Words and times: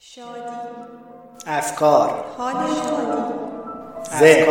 شادی. 0.00 0.40
افکار. 1.46 2.24
حال 2.38 2.54
شادی. 2.54 4.42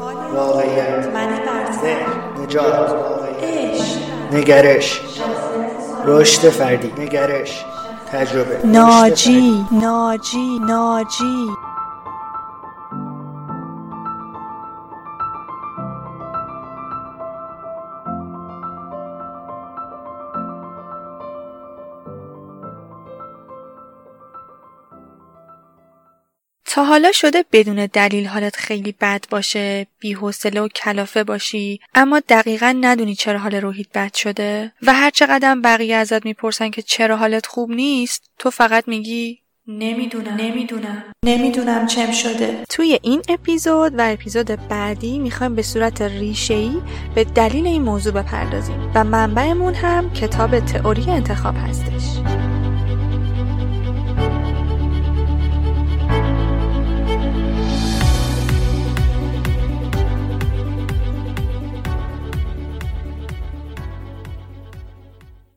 حال 0.00 0.16
واقعیت. 0.34 1.06
من 1.06 1.40
نجات. 2.42 2.90
عشق. 3.42 3.98
نگرش. 4.32 5.00
رشد 6.04 6.48
فردی. 6.48 7.02
نگرش. 7.02 7.64
تجربه. 8.12 8.66
ناجی. 8.66 9.66
ناجی. 9.72 10.58
ناجی. 10.58 11.46
تا 26.84 26.88
حالا 26.88 27.12
شده 27.12 27.44
بدون 27.52 27.86
دلیل 27.92 28.26
حالت 28.26 28.56
خیلی 28.56 28.94
بد 29.00 29.24
باشه، 29.30 29.86
بی‌حوصله 29.98 30.60
و 30.60 30.68
کلافه 30.68 31.24
باشی، 31.24 31.80
اما 31.94 32.20
دقیقا 32.28 32.76
ندونی 32.80 33.14
چرا 33.14 33.38
حال 33.38 33.54
روحیت 33.54 33.86
بد 33.94 34.14
شده. 34.14 34.72
و 34.82 34.94
هر 34.94 35.10
چقدر 35.10 35.56
بقیه 35.64 35.96
ازت 35.96 36.24
می‌پرسن 36.24 36.70
که 36.70 36.82
چرا 36.82 37.16
حالت 37.16 37.46
خوب 37.46 37.70
نیست، 37.70 38.30
تو 38.38 38.50
فقط 38.50 38.88
میگی 38.88 39.38
نمی‌دونم. 39.68 40.36
نمی‌دونم. 40.36 41.04
نمی‌دونم 41.24 41.86
چم 41.86 42.12
شده. 42.12 42.64
توی 42.68 42.98
این 43.02 43.22
اپیزود 43.28 43.98
و 43.98 44.12
اپیزود 44.12 44.68
بعدی 44.68 45.18
می‌خوایم 45.18 45.54
به 45.54 45.62
صورت 45.62 46.02
ریشه‌ای 46.02 46.80
به 47.14 47.24
دلیل 47.24 47.66
این 47.66 47.82
موضوع 47.82 48.12
بپردازیم 48.12 48.92
و 48.94 49.04
منبعمون 49.04 49.74
هم 49.74 50.12
کتاب 50.12 50.60
تئوری 50.60 51.10
انتخاب 51.10 51.54
هستش. 51.56 52.18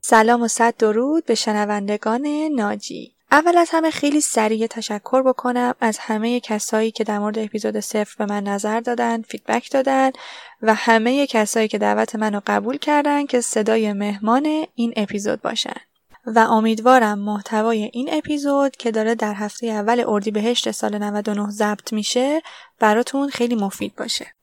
سلام 0.09 0.41
و 0.41 0.47
صد 0.47 0.77
درود 0.77 1.25
به 1.25 1.35
شنوندگان 1.35 2.27
ناجی. 2.55 3.13
اول 3.31 3.57
از 3.57 3.69
همه 3.71 3.91
خیلی 3.91 4.21
سریع 4.21 4.67
تشکر 4.67 5.21
بکنم 5.21 5.75
از 5.79 5.97
همه 5.97 6.39
کسایی 6.39 6.91
که 6.91 7.03
در 7.03 7.19
مورد 7.19 7.39
اپیزود 7.39 7.79
صفر 7.79 8.15
به 8.17 8.25
من 8.25 8.43
نظر 8.43 8.79
دادن 8.79 9.21
فیدبک 9.21 9.71
دادن 9.71 10.11
و 10.61 10.73
همه 10.73 11.27
کسایی 11.27 11.67
که 11.67 11.77
دعوت 11.77 12.15
منو 12.15 12.41
قبول 12.47 12.77
کردن 12.77 13.25
که 13.25 13.41
صدای 13.41 13.93
مهمان 13.93 14.65
این 14.75 14.93
اپیزود 14.95 15.41
باشن. 15.41 15.79
و 16.25 16.39
امیدوارم 16.39 17.19
محتوای 17.19 17.89
این 17.93 18.09
اپیزود 18.11 18.75
که 18.75 18.91
داره 18.91 19.15
در 19.15 19.33
هفته 19.33 19.67
اول 19.67 20.03
اردیبهشت 20.07 20.71
سال 20.71 20.97
99 20.97 21.49
ضبط 21.49 21.93
میشه 21.93 22.41
براتون 22.79 23.29
خیلی 23.29 23.55
مفید 23.55 23.95
باشه. 23.95 24.36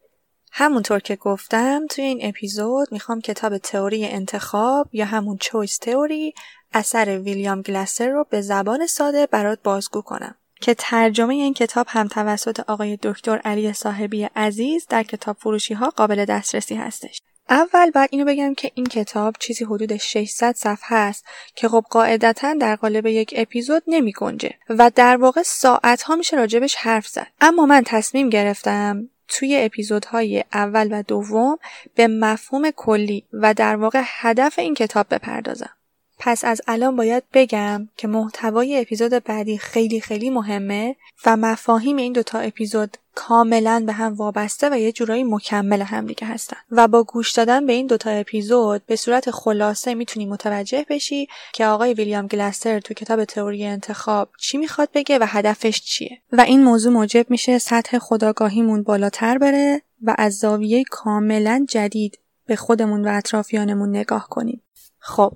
همونطور 0.56 0.98
که 0.98 1.16
گفتم 1.16 1.86
توی 1.90 2.04
این 2.04 2.18
اپیزود 2.22 2.88
می‌خوام 2.92 3.20
کتاب 3.20 3.58
تئوری 3.58 4.06
انتخاب 4.06 4.88
یا 4.92 5.04
همون 5.04 5.36
چویس 5.36 5.76
تئوری 5.76 6.34
اثر 6.72 7.18
ویلیام 7.18 7.62
گلاسر 7.62 8.08
رو 8.08 8.26
به 8.30 8.40
زبان 8.40 8.86
ساده 8.86 9.26
برات 9.26 9.58
بازگو 9.62 10.02
کنم 10.02 10.34
که 10.60 10.74
ترجمه 10.74 11.34
این 11.34 11.54
کتاب 11.54 11.86
هم 11.88 12.08
توسط 12.08 12.60
آقای 12.60 12.98
دکتر 13.02 13.38
علی 13.38 13.72
صاحبی 13.72 14.24
عزیز 14.36 14.86
در 14.88 15.02
کتاب 15.02 15.36
فروشی 15.40 15.74
ها 15.74 15.90
قابل 15.90 16.24
دسترسی 16.24 16.74
هستش. 16.74 17.20
اول 17.50 17.90
بعد 17.90 18.08
اینو 18.12 18.24
بگم 18.24 18.54
که 18.54 18.70
این 18.74 18.86
کتاب 18.86 19.34
چیزی 19.40 19.64
حدود 19.64 19.96
600 19.96 20.54
صفحه 20.54 20.96
است 20.96 21.24
که 21.54 21.68
خب 21.68 21.84
قاعدتا 21.90 22.54
در 22.54 22.76
قالب 22.76 23.06
یک 23.06 23.34
اپیزود 23.36 23.82
نمی 23.86 24.12
گنجه 24.12 24.54
و 24.68 24.90
در 24.94 25.16
واقع 25.16 25.42
ساعت 25.42 26.02
ها 26.02 26.16
میشه 26.16 26.36
راجبش 26.36 26.74
حرف 26.74 27.08
زد 27.08 27.26
اما 27.40 27.66
من 27.66 27.82
تصمیم 27.86 28.28
گرفتم 28.28 29.08
توی 29.28 29.56
اپیزودهای 29.60 30.44
اول 30.52 30.88
و 30.92 31.02
دوم 31.02 31.58
به 31.94 32.08
مفهوم 32.08 32.70
کلی 32.70 33.26
و 33.32 33.54
در 33.54 33.76
واقع 33.76 34.02
هدف 34.04 34.58
این 34.58 34.74
کتاب 34.74 35.06
بپردازم. 35.10 35.70
پس 36.18 36.44
از 36.44 36.60
الان 36.66 36.96
باید 36.96 37.22
بگم 37.32 37.88
که 37.96 38.08
محتوای 38.08 38.80
اپیزود 38.80 39.24
بعدی 39.24 39.58
خیلی 39.58 40.00
خیلی 40.00 40.30
مهمه 40.30 40.96
و 41.26 41.36
مفاهیم 41.36 41.96
این 41.96 42.12
دوتا 42.12 42.38
اپیزود 42.38 42.96
کاملا 43.14 43.82
به 43.86 43.92
هم 43.92 44.14
وابسته 44.14 44.70
و 44.70 44.78
یه 44.78 44.92
جورایی 44.92 45.24
مکمل 45.24 45.82
هم 45.82 46.06
دیگه 46.06 46.26
هستن. 46.26 46.56
و 46.70 46.88
با 46.88 47.02
گوش 47.02 47.32
دادن 47.32 47.66
به 47.66 47.72
این 47.72 47.86
دوتا 47.86 48.10
اپیزود 48.10 48.86
به 48.86 48.96
صورت 48.96 49.30
خلاصه 49.30 49.94
می‌تونی 49.94 50.26
متوجه 50.26 50.86
بشی 50.90 51.28
که 51.52 51.66
آقای 51.66 51.94
ویلیام 51.94 52.26
گلستر 52.26 52.80
تو 52.80 52.94
کتاب 52.94 53.24
تئوری 53.24 53.64
انتخاب 53.64 54.28
چی 54.38 54.58
می‌خواد 54.58 54.88
بگه 54.94 55.18
و 55.18 55.24
هدفش 55.28 55.80
چیه. 55.80 56.18
و 56.32 56.40
این 56.40 56.62
موضوع 56.62 56.92
موجب 56.92 57.30
میشه 57.30 57.58
سطح 57.58 57.98
خداگاهیمون 57.98 58.82
بالاتر 58.82 59.38
بره 59.38 59.82
و 60.02 60.14
از 60.18 60.34
زاویه 60.34 60.84
کاملا 60.90 61.66
جدید 61.68 62.18
به 62.46 62.56
خودمون 62.56 63.08
و 63.08 63.08
اطرافیانمون 63.12 63.88
نگاه 63.88 64.28
کنیم. 64.28 64.62
خب 64.98 65.32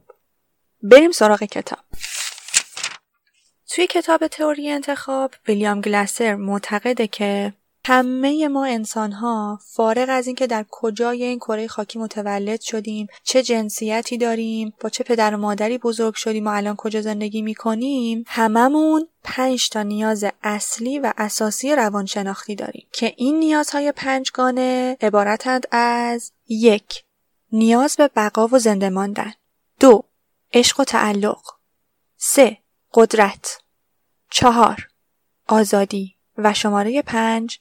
بریم 0.83 1.13
سراغ 1.13 1.45
کتاب. 1.45 1.79
توی 3.69 3.87
کتاب 3.87 4.27
تئوری 4.27 4.71
انتخاب 4.71 5.35
ویلیام 5.49 5.81
گلاسر 5.81 6.35
معتقده 6.35 7.07
که 7.07 7.53
همه 7.91 8.49
ما 8.49 8.65
انسان 8.65 9.13
ها 9.13 9.61
فارغ 9.63 10.07
از 10.11 10.27
اینکه 10.27 10.47
در 10.47 10.65
کجای 10.71 11.25
این 11.25 11.39
کره 11.39 11.69
خاکی 11.69 11.99
متولد 11.99 12.61
شدیم 12.61 13.07
چه 13.23 13.43
جنسیتی 13.43 14.19
داریم 14.19 14.73
با 14.81 14.89
چه 14.89 15.05
پدر 15.05 15.35
و 15.35 15.39
مادری 15.39 15.79
بزرگ 15.79 16.15
شدیم 16.15 16.47
و 16.47 16.51
الان 16.51 16.77
کجا 16.77 17.01
زندگی 17.01 17.43
می‌کنیم 17.43 18.25
هممون 18.27 19.09
پنج 19.25 19.69
تا 19.69 19.83
نیاز 19.83 20.25
اصلی 20.43 20.99
و 20.99 21.13
اساسی 21.17 21.77
روانشناختی 21.77 22.55
داریم 22.55 22.87
که 22.93 23.15
این 23.17 23.39
نیازهای 23.39 23.93
پنجگانه 23.93 24.97
عبارتند 25.01 25.67
از 25.71 26.33
یک 26.49 27.05
نیاز 27.53 27.97
به 27.97 28.11
بقا 28.17 28.47
و 28.47 28.59
زنده 28.59 28.91
ماندن. 28.91 29.33
دو 29.81 30.05
عشق 30.53 30.81
و 30.81 30.85
تعلق. 30.85 31.43
سه 32.17 32.59
قدرت. 32.95 33.61
چهار 34.31 34.89
آزادی. 35.47 36.15
و 36.39 36.55
شماره 36.55 37.03
پنج 37.03 37.59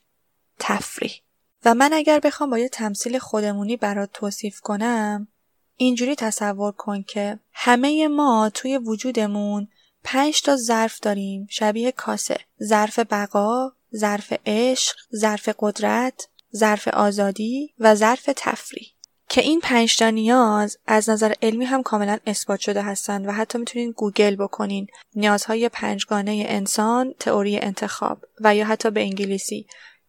تفریح. 0.60 1.22
و 1.66 1.74
من 1.74 1.94
اگر 1.94 2.20
بخوام 2.20 2.50
با 2.50 2.58
یه 2.58 2.70
تمثیل 2.70 3.20
خودمونی 3.20 3.78
برات 3.78 4.10
توصیف 4.14 4.60
کنم 4.60 5.28
اینجوری 5.76 6.16
تصور 6.16 6.72
کن 6.72 7.04
که 7.04 7.40
همه 7.54 8.08
ما 8.08 8.52
توی 8.54 8.78
وجودمون 8.78 9.68
پنج 10.04 10.42
تا 10.42 10.56
ظرف 10.56 11.00
داریم. 11.00 11.48
شبیه 11.50 11.92
کاسه. 11.92 12.40
ظرف 12.64 13.00
بقا 13.00 13.72
ظرف 13.96 14.34
عشق 14.46 14.96
ظرف 15.16 15.50
قدرت 15.60 16.28
ظرف 16.56 16.88
آزادی 16.88 17.74
و 17.80 17.96
ظرف 17.96 18.30
تفریح. 18.36 18.97
که 19.30 19.42
این 19.42 19.60
پنج 19.60 19.98
تا 19.98 20.10
نیاز 20.10 20.78
از 20.88 21.10
نظر 21.10 21.34
علمی 21.42 21.66
هم 21.66 21.84
کاملا 21.84 22.18
اثبات 22.28 22.60
شده 22.60 22.82
هستند 22.82 23.28
و 23.28 23.32
حتی 23.32 23.58
می‌تونین 23.58 23.92
گوگل 23.92 24.36
بکنین. 24.36 24.88
نیازهای 25.16 25.70
پنجگانه 25.70 26.46
انسان 26.48 27.14
تئوری 27.20 27.58
انتخاب 27.58 28.26
و 28.42 28.56
یا 28.56 28.66
حتی 28.66 28.90
به 28.90 29.02
انگلیسی 29.02 29.68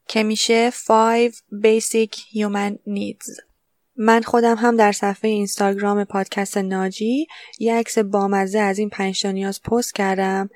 که 0.08 0.22
میشه 0.22 0.70
Five 0.70 1.34
Basic 1.64 2.12
Human 2.12 2.72
Needs. 2.88 3.48
من 3.96 4.22
خودم 4.22 4.56
هم 4.56 4.76
در 4.76 4.92
صفحه 4.92 5.30
اینستاگرام 5.30 6.04
پادکست 6.04 6.58
ناجی 6.58 7.26
یه 7.58 7.74
عکس 7.74 7.98
بامزه 7.98 8.58
از 8.58 8.78
این 8.78 8.88
پنج 8.88 9.26
نیاز 9.26 9.62
پست 9.62 9.94
کردم 9.94 10.50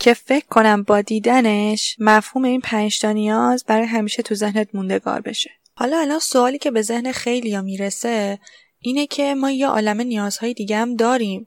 که 0.00 0.14
فکر 0.14 0.46
کنم 0.46 0.82
با 0.82 1.00
دیدنش 1.00 1.96
مفهوم 1.98 2.44
این 2.44 2.60
پنج 2.60 3.06
نیاز 3.06 3.64
برای 3.64 3.86
همیشه 3.86 4.22
تو 4.22 4.34
ذهنت 4.34 4.68
موندگار 4.74 5.20
بشه. 5.20 5.50
حالا 5.76 5.98
الان 5.98 6.18
سوالی 6.18 6.58
که 6.58 6.70
به 6.70 6.82
ذهن 6.82 7.12
خیلی 7.12 7.60
می‌رسه 7.60 8.38
اینه 8.78 9.06
که 9.06 9.34
ما 9.34 9.50
یه 9.50 9.66
عالم 9.66 10.00
نیازهای 10.00 10.54
دیگه 10.54 10.76
هم 10.76 10.96
داریم. 10.96 11.46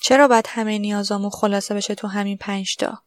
چرا 0.00 0.28
باید 0.28 0.46
همه 0.48 0.78
نیازامون 0.78 1.30
خلاصه 1.30 1.74
بشه 1.74 1.94
تو 1.94 2.08
همین 2.08 2.36
پنجتا؟ 2.36 3.02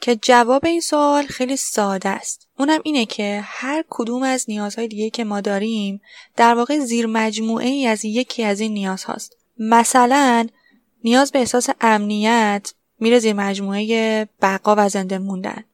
که 0.00 0.16
جواب 0.16 0.64
این 0.64 0.80
سوال 0.80 1.26
خیلی 1.26 1.56
ساده 1.56 2.08
است. 2.08 2.48
اونم 2.58 2.80
اینه 2.84 3.06
که 3.06 3.40
هر 3.44 3.84
کدوم 3.90 4.22
از 4.22 4.44
نیازهای 4.48 4.88
دیگه 4.88 5.10
که 5.10 5.24
ما 5.24 5.40
داریم 5.40 6.00
در 6.36 6.54
واقع 6.54 6.78
زیر 6.78 7.06
مجموعه 7.06 7.68
ای 7.68 7.86
از 7.86 8.04
یکی 8.04 8.44
از 8.44 8.60
این 8.60 8.72
نیاز 8.72 9.04
هاست. 9.04 9.36
مثلا 9.58 10.46
نیاز 11.04 11.32
به 11.32 11.38
احساس 11.38 11.68
امنیت 11.80 12.72
میره 13.00 13.18
زیر 13.18 13.32
مجموعه 13.32 14.28
بقا 14.42 14.74
و 14.78 14.88
زنده 14.88 15.18
موندن. 15.18 15.64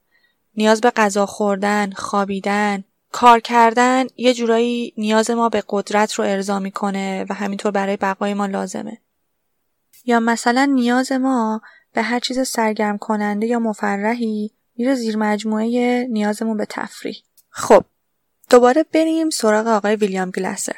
نیاز 0.57 0.81
به 0.81 0.91
غذا 0.91 1.27
خوردن، 1.27 1.93
خوابیدن، 1.93 2.85
کار 3.17 3.41
کردن 3.41 4.07
یه 4.17 4.35
جورایی 4.35 4.95
نیاز 4.97 5.31
ما 5.31 5.49
به 5.49 5.65
قدرت 5.69 6.13
رو 6.13 6.25
ارضا 6.25 6.59
می‌کنه 6.59 7.27
و 7.29 7.35
همینطور 7.35 7.71
برای 7.71 7.97
بقای 7.97 8.35
ما 8.35 8.47
لازمه. 8.47 8.99
یا 10.05 10.21
مثلا 10.21 10.65
نیاز 10.65 11.13
ما 11.13 11.61
به 11.93 12.03
هر 12.03 12.21
چیز 12.21 12.49
سرگرم 12.49 12.99
کننده 12.99 13.47
یا 13.47 13.59
مفرحی 13.59 14.51
میره 14.77 14.95
زیر 14.95 15.17
مجموعه 15.17 16.07
نیازمون 16.11 16.57
به 16.57 16.67
تفریح. 16.71 17.17
خب 17.49 17.85
دوباره 18.51 18.85
بریم 18.93 19.31
سراغ 19.31 19.67
آقای 19.67 19.97
ویلیام 19.97 20.31
گلاسر. 20.31 20.77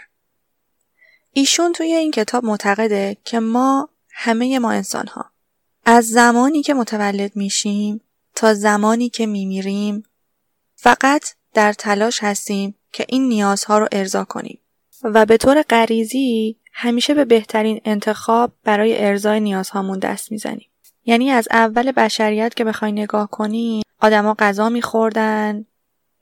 ایشون 1.32 1.72
توی 1.72 1.92
این 1.92 2.10
کتاب 2.10 2.44
معتقده 2.44 3.16
که 3.24 3.40
ما 3.40 3.88
همه 4.10 4.58
ما 4.58 4.72
انسان 4.72 5.06
ها 5.06 5.30
از 5.84 6.08
زمانی 6.08 6.62
که 6.62 6.74
متولد 6.74 7.36
میشیم 7.36 8.00
تا 8.34 8.54
زمانی 8.54 9.08
که 9.08 9.26
میمیریم 9.26 10.02
فقط 10.74 11.37
در 11.54 11.72
تلاش 11.72 12.18
هستیم 12.22 12.74
که 12.92 13.04
این 13.08 13.28
نیازها 13.28 13.78
رو 13.78 13.88
ارضا 13.92 14.24
کنیم 14.24 14.58
و 15.02 15.26
به 15.26 15.36
طور 15.36 15.62
غریزی 15.62 16.56
همیشه 16.72 17.14
به 17.14 17.24
بهترین 17.24 17.80
انتخاب 17.84 18.52
برای 18.64 19.04
ارزای 19.04 19.40
نیازهامون 19.40 19.98
دست 19.98 20.32
می‌زنیم. 20.32 20.66
یعنی 21.04 21.30
از 21.30 21.48
اول 21.50 21.92
بشریت 21.92 22.54
که 22.54 22.64
بخوای 22.64 22.92
نگاه 22.92 23.30
کنی 23.30 23.82
آدما 24.00 24.34
غذا 24.38 24.68
میخوردن، 24.68 25.64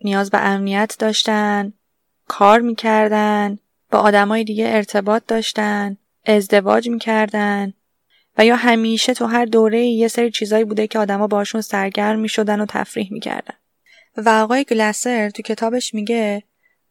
نیاز 0.04 0.30
به 0.30 0.38
امنیت 0.38 0.96
داشتن، 0.98 1.72
کار 2.28 2.60
می‌کردن، 2.60 3.58
با 3.90 3.98
آدمای 3.98 4.44
دیگه 4.44 4.64
ارتباط 4.68 5.22
داشتن، 5.28 5.96
ازدواج 6.24 6.88
می‌کردن 6.88 7.72
و 8.38 8.44
یا 8.44 8.56
همیشه 8.56 9.14
تو 9.14 9.26
هر 9.26 9.44
دوره 9.44 9.86
یه 9.86 10.08
سری 10.08 10.30
چیزایی 10.30 10.64
بوده 10.64 10.86
که 10.86 10.98
آدما 10.98 11.26
باشون 11.26 11.60
سرگرم 11.60 12.18
می‌شدن 12.18 12.60
و 12.60 12.66
تفریح 12.66 13.12
می‌کردن. 13.12 13.54
و 14.16 14.28
آقای 14.28 14.64
گلسر 14.64 15.30
تو 15.30 15.42
کتابش 15.42 15.94
میگه 15.94 16.42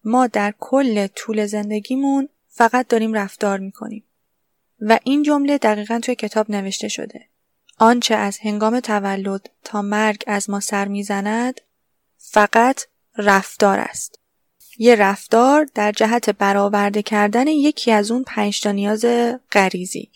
ما 0.04 0.28
در 0.28 0.54
کل 0.60 1.08
طول 1.08 1.46
زندگیمون 1.46 2.30
فقط 2.48 2.88
داریم 2.88 3.14
رفتار 3.14 3.60
می‌کنیم. 3.60 4.04
و 4.80 5.00
این 5.04 5.24
جمله 5.24 5.58
دقیقا 5.58 6.00
توی 6.00 6.16
کتاب 6.16 6.52
نوشته 6.52 6.88
شده. 6.88 7.28
آنچه 7.80 8.16
از 8.16 8.38
هنگام 8.42 8.80
تولد 8.80 9.50
تا 9.64 9.82
مرگ 9.82 10.24
از 10.28 10.50
ما 10.50 10.60
سر 10.60 10.88
می‌زند 10.88 11.62
فقط 12.18 12.82
رفتار 13.18 13.80
است. 13.80 14.20
یه 14.78 14.96
رفتار 14.96 15.68
در 15.74 15.92
جهت 15.92 16.30
برآورده 16.30 17.02
کردن 17.02 17.48
یکی 17.48 17.92
از 17.92 18.12
اون 18.12 18.24
پنج 18.24 18.62
تا 18.62 18.72
نیاز 18.72 19.06
غریزی. 19.52 20.12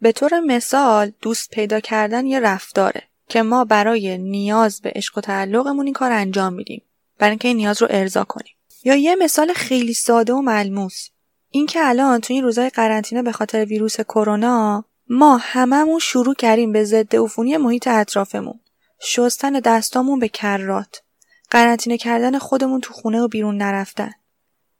به 0.00 0.12
طور 0.12 0.40
مثال 0.40 1.12
دوست 1.20 1.50
پیدا 1.50 1.80
کردن 1.80 2.26
یه 2.26 2.40
رفتاره 2.40 3.02
که 3.28 3.42
ما 3.42 3.64
برای 3.64 4.18
نیاز 4.18 4.80
به 4.80 4.92
عشق 4.94 5.18
و 5.18 5.20
تعلقمون 5.20 5.84
این 5.84 5.94
کار 5.94 6.12
انجام 6.12 6.52
میدیم. 6.52 6.82
برای 7.18 7.30
اینکه 7.30 7.48
این 7.48 7.56
نیاز 7.56 7.82
رو 7.82 7.88
ارضا 7.90 8.24
کنیم. 8.24 8.54
یا 8.84 8.94
یه 8.94 9.16
مثال 9.16 9.52
خیلی 9.52 9.94
ساده 9.94 10.32
و 10.32 10.40
ملموس. 10.40 11.08
اینکه 11.50 11.88
الان 11.88 12.20
تو 12.20 12.34
این 12.34 12.42
روزای 12.42 12.70
قرنطینه 12.70 13.22
به 13.22 13.32
خاطر 13.32 13.64
ویروس 13.64 14.00
کرونا 14.00 14.84
ما 15.08 15.36
هممون 15.36 15.98
شروع 15.98 16.34
کردیم 16.34 16.72
به 16.72 16.84
ضد 16.84 17.16
عفونی 17.16 17.56
محیط 17.56 17.88
اطرافمون. 17.88 18.60
شستن 19.00 19.52
دستامون 19.52 20.18
به 20.18 20.28
کرات. 20.28 21.02
قرنطینه 21.50 21.98
کردن 21.98 22.38
خودمون 22.38 22.80
تو 22.80 22.94
خونه 22.94 23.20
و 23.20 23.28
بیرون 23.28 23.56
نرفتن. 23.56 24.12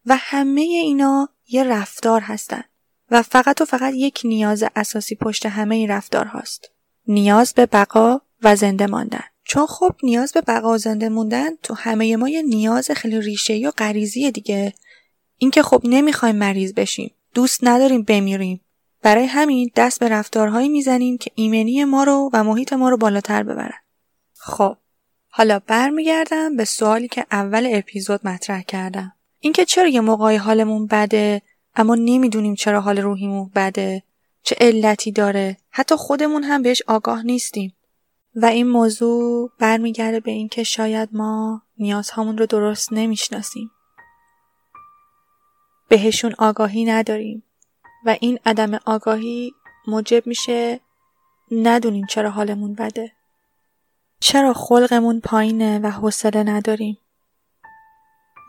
و 0.07 0.17
همه 0.19 0.61
اینا 0.61 1.29
یه 1.49 1.65
رفتار 1.65 2.21
هستن. 2.21 2.65
و 3.11 3.23
فقط 3.23 3.61
و 3.61 3.65
فقط 3.65 3.95
یک 3.95 4.21
نیاز 4.25 4.65
اساسی 4.77 5.15
پشت 5.15 5.47
همه 5.47 5.75
این 5.75 5.91
رفتار 5.91 6.25
هاست. 6.25 6.71
نیاز 7.07 7.55
به 7.55 7.67
بقا 7.67 8.21
و 8.45 8.57
زنده 8.57 8.87
ماندن. 8.87 9.25
چون 9.45 9.67
خب 9.67 9.95
نیاز 10.03 10.33
به 10.33 10.41
بقا 10.41 10.73
و 10.73 10.79
زنده 10.79 11.09
موندن 11.09 11.57
تو 11.63 11.75
همه 11.75 12.17
ما 12.17 12.29
یه 12.29 12.43
نیاز 12.43 12.91
خیلی 12.91 13.21
ریشه 13.21 13.57
یا 13.57 13.71
غریزی 13.71 14.31
دیگه. 14.31 14.75
اینکه 15.39 15.63
خب 15.63 15.81
نمی‌خوایم 15.85 16.37
مریض 16.37 16.73
بشیم. 16.73 17.11
دوست 17.35 17.61
نداریم 17.63 18.03
بمیریم. 18.03 18.61
برای 19.03 19.25
همین 19.25 19.71
دست 19.77 20.01
به 20.01 20.09
رفتارهایی 20.09 20.69
می‌زنیم 20.69 21.19
که 21.19 21.31
ایمنی 21.35 21.85
ما 21.85 22.05
رو 22.05 22.31
و 22.33 22.45
محیط 22.45 22.73
ما 22.73 22.89
رو 22.89 22.97
بالاتر 22.97 23.43
ببرن. 23.43 23.79
خب 24.35 24.77
حالا 25.29 25.59
برمیگردم 25.67 26.57
به 26.57 26.65
سوالی 26.65 27.09
که 27.09 27.27
اول 27.31 27.69
اپیزود 27.73 28.27
مطرح 28.27 28.63
کردم. 28.63 29.13
اینکه 29.41 29.65
چرا 29.65 29.89
یه 29.89 30.01
موقعی 30.01 30.37
حالمون 30.37 30.87
بده 30.87 31.43
اما 31.75 31.95
نمی‌دونیم 31.95 32.55
چرا 32.55 32.81
حال 32.81 32.99
روحیمون 32.99 33.51
بده 33.55 34.03
چه 34.43 34.57
علتی 34.61 35.13
داره 35.13 35.57
حتی 35.71 35.97
خودمون 35.97 36.43
هم 36.43 36.63
بهش 36.63 36.83
آگاه 36.87 37.23
نیستیم 37.23 37.75
و 38.37 38.47
این 38.47 38.69
موضوع 38.69 39.51
برمیگرده 39.59 40.21
به 40.21 40.31
اینکه 40.31 40.63
شاید 40.63 41.09
ما 41.13 41.63
نیازهامون 41.79 42.39
رو 42.39 42.47
درست 42.47 42.93
نمی‌شناسیم. 42.93 43.71
بهشون 45.89 46.35
آگاهی 46.39 46.85
نداریم 46.85 47.43
و 48.05 48.17
این 48.21 48.39
عدم 48.47 48.75
آگاهی 48.87 49.53
موجب 49.87 50.27
میشه 50.27 50.81
ندونیم 51.51 52.07
چرا 52.07 52.31
حالمون 52.31 52.75
بده. 52.75 53.13
چرا 54.21 54.53
خلقمون 54.53 55.21
پایینه 55.21 55.79
و 55.79 55.91
حوصله 55.91 56.43
نداریم. 56.43 56.99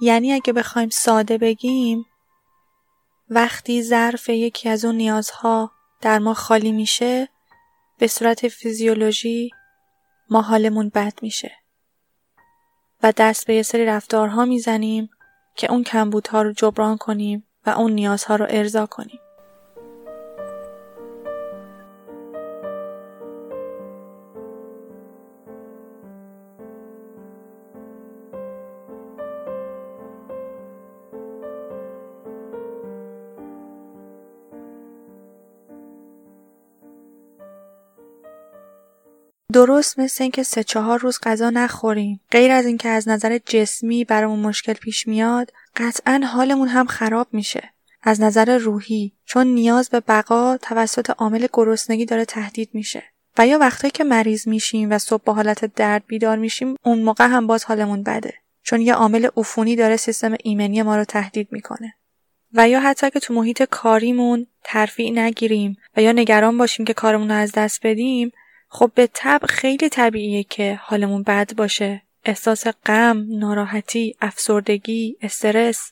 یعنی 0.02 0.34
اگه 0.34 0.54
بخوایم 0.54 0.90
ساده 0.90 1.38
بگیم 1.38 2.06
وقتی 3.30 3.84
ظرف 3.84 4.30
یکی 4.30 4.70
از 4.70 4.86
اون 4.86 4.96
نیازها 4.96 5.72
در 6.02 6.20
ما 6.20 6.34
خالی 6.34 6.72
میشه 6.72 7.30
به 7.98 8.08
صورت 8.08 8.48
فیزیولوژی 8.48 9.52
ما 10.30 10.42
حالمون 10.42 10.90
بد 10.90 11.14
میشه. 11.22 11.52
و 13.04 13.14
دست 13.18 13.48
به 13.48 13.56
یه 13.56 13.64
سری 13.64 13.86
رفتارها 13.86 14.46
می‌زنیم 14.46 15.10
که 15.56 15.72
اون 15.72 15.84
کمبودها 15.84 16.42
رو 16.42 16.54
جبران 16.54 16.98
کنیم 16.98 17.48
و 17.66 17.70
اون 17.70 17.92
نیازها 17.92 18.36
رو 18.36 18.46
ارضا 18.50 18.86
کنیم. 18.86 19.20
درست 39.56 40.00
مثل 40.00 40.24
اینکه 40.24 40.44
سه 40.44 40.64
چهار 40.64 41.00
روز 41.00 41.20
غذا 41.24 41.50
نخوریم. 41.50 42.20
غیر 42.32 42.52
از 42.52 42.66
اینکه 42.66 42.90
از 42.90 43.08
نظر 43.08 43.40
جسمی 43.46 44.04
برامون 44.04 44.40
مشکل 44.40 44.74
پیش 44.74 45.08
میاد 45.08 45.52
قطعا 45.76 46.22
حالمون 46.26 46.68
هم 46.68 46.86
خراب 46.86 47.28
میشه. 47.32 47.70
از 48.04 48.22
نظر 48.22 48.58
روحی 48.58 49.12
چون 49.26 49.48
نیاز 49.48 49.90
به 49.90 50.00
بقا 50.00 50.58
توسط 50.58 51.10
عامل 51.10 51.48
گرسنگی 51.54 52.06
داره 52.06 52.26
تهدید 52.26 52.70
میشه. 52.74 53.04
و 53.38 53.48
یا 53.48 53.58
وقتایی 53.58 53.92
که 53.92 54.04
مریض 54.04 54.48
میشیم 54.48 54.92
و 54.92 55.00
صبح 55.00 55.24
با 55.24 55.34
حالت 55.34 55.66
درد 55.76 56.04
بیدار 56.08 56.38
میشیم 56.38 56.76
اون 56.84 57.02
موقع 57.02 57.28
هم 57.28 57.48
باز 57.48 57.64
حالمون 57.64 58.04
بده. 58.04 58.34
چون 58.64 58.82
یه 58.82 58.94
عامل 58.94 59.28
عفونی 59.38 59.76
داره 59.76 59.98
سیستم 59.98 60.36
ایمنی 60.44 60.82
ما 60.82 60.98
رو 60.98 61.04
تهدید 61.04 61.48
می‌کنه. 61.52 61.94
و 62.54 62.70
یا 62.70 62.80
حتی 62.80 63.10
که 63.10 63.20
تو 63.20 63.34
محیط 63.34 63.64
کاریمون 63.64 64.48
ترفیع 64.64 65.12
نگیریم 65.12 65.78
و 65.98 66.02
یا 66.02 66.12
نگران 66.12 66.58
باشیم 66.58 66.86
که 66.86 66.94
کارمون 66.94 67.30
رو 67.32 67.36
از 67.36 67.52
دست 67.52 67.80
بدیم 67.84 68.32
خب 68.76 68.92
به 68.96 69.10
طب 69.14 69.42
خیلی 69.50 69.90
طبیعیه 69.90 70.44
که 70.44 70.80
حالمون 70.84 71.24
بد 71.24 71.56
باشه. 71.56 72.02
احساس 72.26 72.68
غم، 72.86 73.26
ناراحتی، 73.30 74.16
افسردگی، 74.22 75.18
استرس 75.22 75.92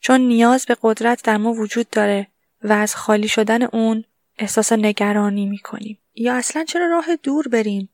چون 0.00 0.20
نیاز 0.20 0.66
به 0.66 0.76
قدرت 0.82 1.22
در 1.22 1.36
ما 1.36 1.52
وجود 1.52 1.90
داره 1.90 2.26
و 2.62 2.72
از 2.72 2.96
خالی 2.96 3.28
شدن 3.28 3.62
اون 3.62 4.04
احساس 4.38 4.72
نگرانی 4.72 5.46
می‌کنیم. 5.46 5.98
یا 6.14 6.34
اصلا 6.34 6.64
چرا 6.64 6.86
راه 6.86 7.16
دور 7.22 7.48
بریم؟ 7.48 7.88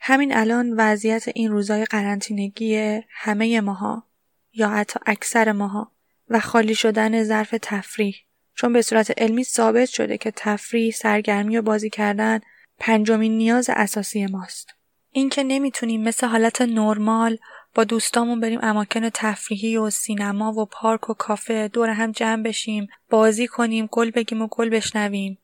همین 0.00 0.36
الان 0.36 0.72
وضعیت 0.76 1.28
این 1.34 1.50
روزای 1.50 1.84
قرنطینگی 1.84 3.00
همه 3.10 3.60
ماها 3.60 4.06
یا 4.52 4.68
حتی 4.68 5.00
اکثر 5.06 5.52
ماها 5.52 5.92
و 6.28 6.40
خالی 6.40 6.74
شدن 6.74 7.24
ظرف 7.24 7.54
تفریح 7.62 8.16
چون 8.54 8.72
به 8.72 8.82
صورت 8.82 9.22
علمی 9.22 9.44
ثابت 9.44 9.88
شده 9.88 10.18
که 10.18 10.32
تفریح، 10.36 10.92
سرگرمی 10.92 11.56
و 11.56 11.62
بازی 11.62 11.90
کردن 11.90 12.40
پنجمین 12.84 13.36
نیاز 13.38 13.70
اساسی 13.70 14.26
ماست. 14.26 14.74
اینکه 15.10 15.42
نمی‌تونیم 15.42 16.02
مثل 16.02 16.26
حالت 16.26 16.62
نرمال 16.62 17.38
با 17.74 17.84
دوستامون 17.84 18.40
بریم 18.40 18.58
اماکن 18.62 19.08
تفریحی 19.14 19.76
و 19.76 19.90
سینما 19.90 20.52
و 20.52 20.66
پارک 20.66 21.10
و 21.10 21.14
کافه 21.14 21.68
دور 21.68 21.88
هم 21.88 22.12
جمع 22.12 22.42
بشیم 22.42 22.86
بازی 23.10 23.46
کنیم 23.46 23.88
گل 23.90 24.10
بگیم 24.10 24.42
و 24.42 24.48
گل 24.50 24.68
بشنویم. 24.68 25.38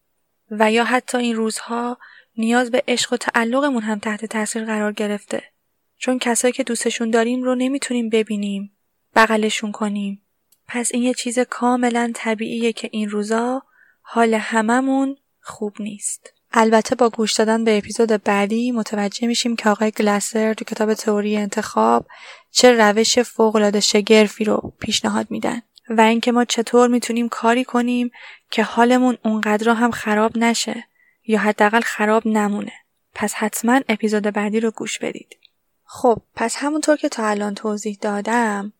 و 0.50 0.72
یا 0.72 0.84
حتی 0.84 1.18
این 1.18 1.36
روزها 1.36 1.98
نیاز 2.36 2.70
به 2.70 2.82
عشق 2.88 3.12
و 3.12 3.16
تعلقمون 3.16 3.82
هم 3.82 3.98
تحت 3.98 4.24
تاثیر 4.24 4.64
قرار 4.64 4.92
گرفته. 4.92 5.42
چون 5.98 6.18
کسایی 6.18 6.52
که 6.52 6.64
دوستشون 6.64 7.10
داریم 7.10 7.42
رو 7.42 7.54
نمی‌تونیم 7.54 8.08
ببینیم 8.08 8.76
بغلشون 9.16 9.72
کنیم. 9.72 10.22
پس 10.68 10.90
این 10.94 11.02
یه 11.02 11.14
چیز 11.14 11.38
کاملا 11.38 12.12
طبیعیه 12.14 12.72
که 12.72 12.88
این 12.92 13.10
روزا 13.10 13.62
حال 14.02 14.34
هممون 14.34 15.16
خوب 15.40 15.76
نیست. 15.80 16.37
البته 16.52 16.94
با 16.94 17.08
گوش 17.08 17.32
دادن 17.32 17.64
به 17.64 17.78
اپیزود 17.78 18.08
بعدی 18.08 18.72
متوجه 18.72 19.26
میشیم 19.26 19.56
که 19.56 19.68
آقای 19.70 19.90
گلاسر 19.90 20.54
تو 20.54 20.64
کتاب 20.64 20.94
تئوری 20.94 21.36
انتخاب 21.36 22.06
چه 22.50 22.72
روش 22.72 23.18
فوقالعاده 23.18 23.80
شگرفی 23.80 24.44
رو 24.44 24.72
پیشنهاد 24.80 25.30
میدن 25.30 25.62
و 25.90 26.00
اینکه 26.00 26.32
ما 26.32 26.44
چطور 26.44 26.88
می‌تونیم 26.88 27.28
کاری 27.28 27.64
کنیم 27.64 28.10
که 28.50 28.62
حالمون 28.62 29.18
اونقدر 29.24 29.70
هم 29.70 29.90
خراب 29.90 30.38
نشه 30.38 30.84
یا 31.26 31.38
حداقل 31.38 31.80
خراب 31.80 32.26
نمونه. 32.26 32.72
پس 33.14 33.34
حتما 33.34 33.80
اپیزود 33.88 34.22
بعدی 34.22 34.60
رو 34.60 34.70
گوش 34.70 34.98
بدید. 34.98 35.36
خب 35.84 36.22
پس 36.34 36.56
همونطور 36.56 36.96
که 36.96 37.08
تا 37.08 37.26
الان 37.26 37.54
توضیح 37.54 37.98
دادم 38.00 38.72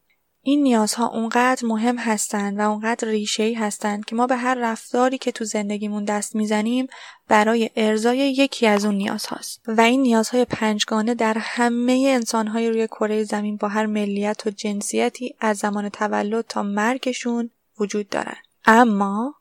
این 0.48 0.62
نیازها 0.62 1.06
اونقدر 1.08 1.66
مهم 1.66 1.98
هستند 1.98 2.58
و 2.58 2.70
اونقدر 2.70 3.08
ریشه‌ای 3.08 3.54
هستند 3.54 4.04
که 4.04 4.16
ما 4.16 4.26
به 4.26 4.36
هر 4.36 4.54
رفتاری 4.54 5.18
که 5.18 5.32
تو 5.32 5.44
زندگیمون 5.44 6.04
دست 6.04 6.36
می‌زنیم 6.36 6.86
برای 7.28 7.70
ارزای 7.76 8.18
یکی 8.18 8.66
از 8.66 8.84
اون 8.84 8.94
نیاز 8.94 9.26
هاست 9.26 9.60
و 9.66 9.80
این 9.80 10.02
نیازهای 10.02 10.44
پنجگانه 10.44 11.14
در 11.14 11.38
همه 11.38 12.04
انسانهای 12.08 12.70
روی 12.70 12.86
کره 12.86 13.24
زمین 13.24 13.56
با 13.56 13.68
هر 13.68 13.86
ملیت 13.86 14.46
و 14.46 14.50
جنسیتی 14.50 15.34
از 15.40 15.58
زمان 15.58 15.88
تولد 15.88 16.44
تا 16.48 16.62
مرگشون 16.62 17.50
وجود 17.80 18.08
دارن. 18.08 18.36
اما 18.64 19.34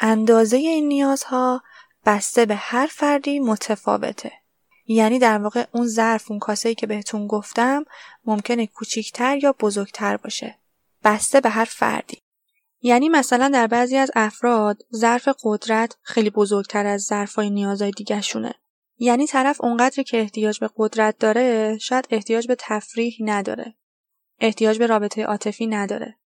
اندازه 0.00 0.56
این 0.56 0.88
نیازها 0.88 1.62
بسته 2.06 2.46
به 2.46 2.54
هر 2.54 2.86
فردی 2.90 3.40
متفاوته. 3.40 4.32
یعنی 4.86 5.18
در 5.18 5.38
واقع 5.38 5.64
اون 5.72 5.86
ظرف 5.86 6.30
اون 6.30 6.38
کاسه 6.38 6.74
که 6.74 6.86
بهتون 6.86 7.26
گفتم 7.26 7.84
ممکنه 8.24 8.66
کوچیکتر 8.66 9.38
یا 9.42 9.54
بزرگتر 9.60 10.16
باشه. 10.16 10.58
بسته 11.04 11.40
به 11.40 11.48
هر 11.48 11.64
فردی. 11.64 12.18
یعنی 12.80 13.08
مثلا 13.08 13.48
در 13.48 13.66
بعضی 13.66 13.96
از 13.96 14.10
افراد 14.14 14.82
ظرف 14.94 15.28
قدرت 15.44 15.96
خیلی 16.02 16.30
بزرگتر 16.30 16.86
از 16.86 17.02
ظرفای 17.02 17.50
نیازهای 17.50 17.90
دیگه 17.90 18.20
شونه. 18.20 18.54
یعنی 18.98 19.26
طرف 19.26 19.60
اونقدر 19.60 20.02
که 20.02 20.20
احتیاج 20.20 20.60
به 20.60 20.70
قدرت 20.76 21.18
داره 21.18 21.78
شاید 21.78 22.06
احتیاج 22.10 22.46
به 22.46 22.56
تفریح 22.58 23.16
نداره. 23.20 23.74
احتیاج 24.40 24.78
به 24.78 24.86
رابطه 24.86 25.24
عاطفی 25.24 25.66
نداره. 25.66 26.18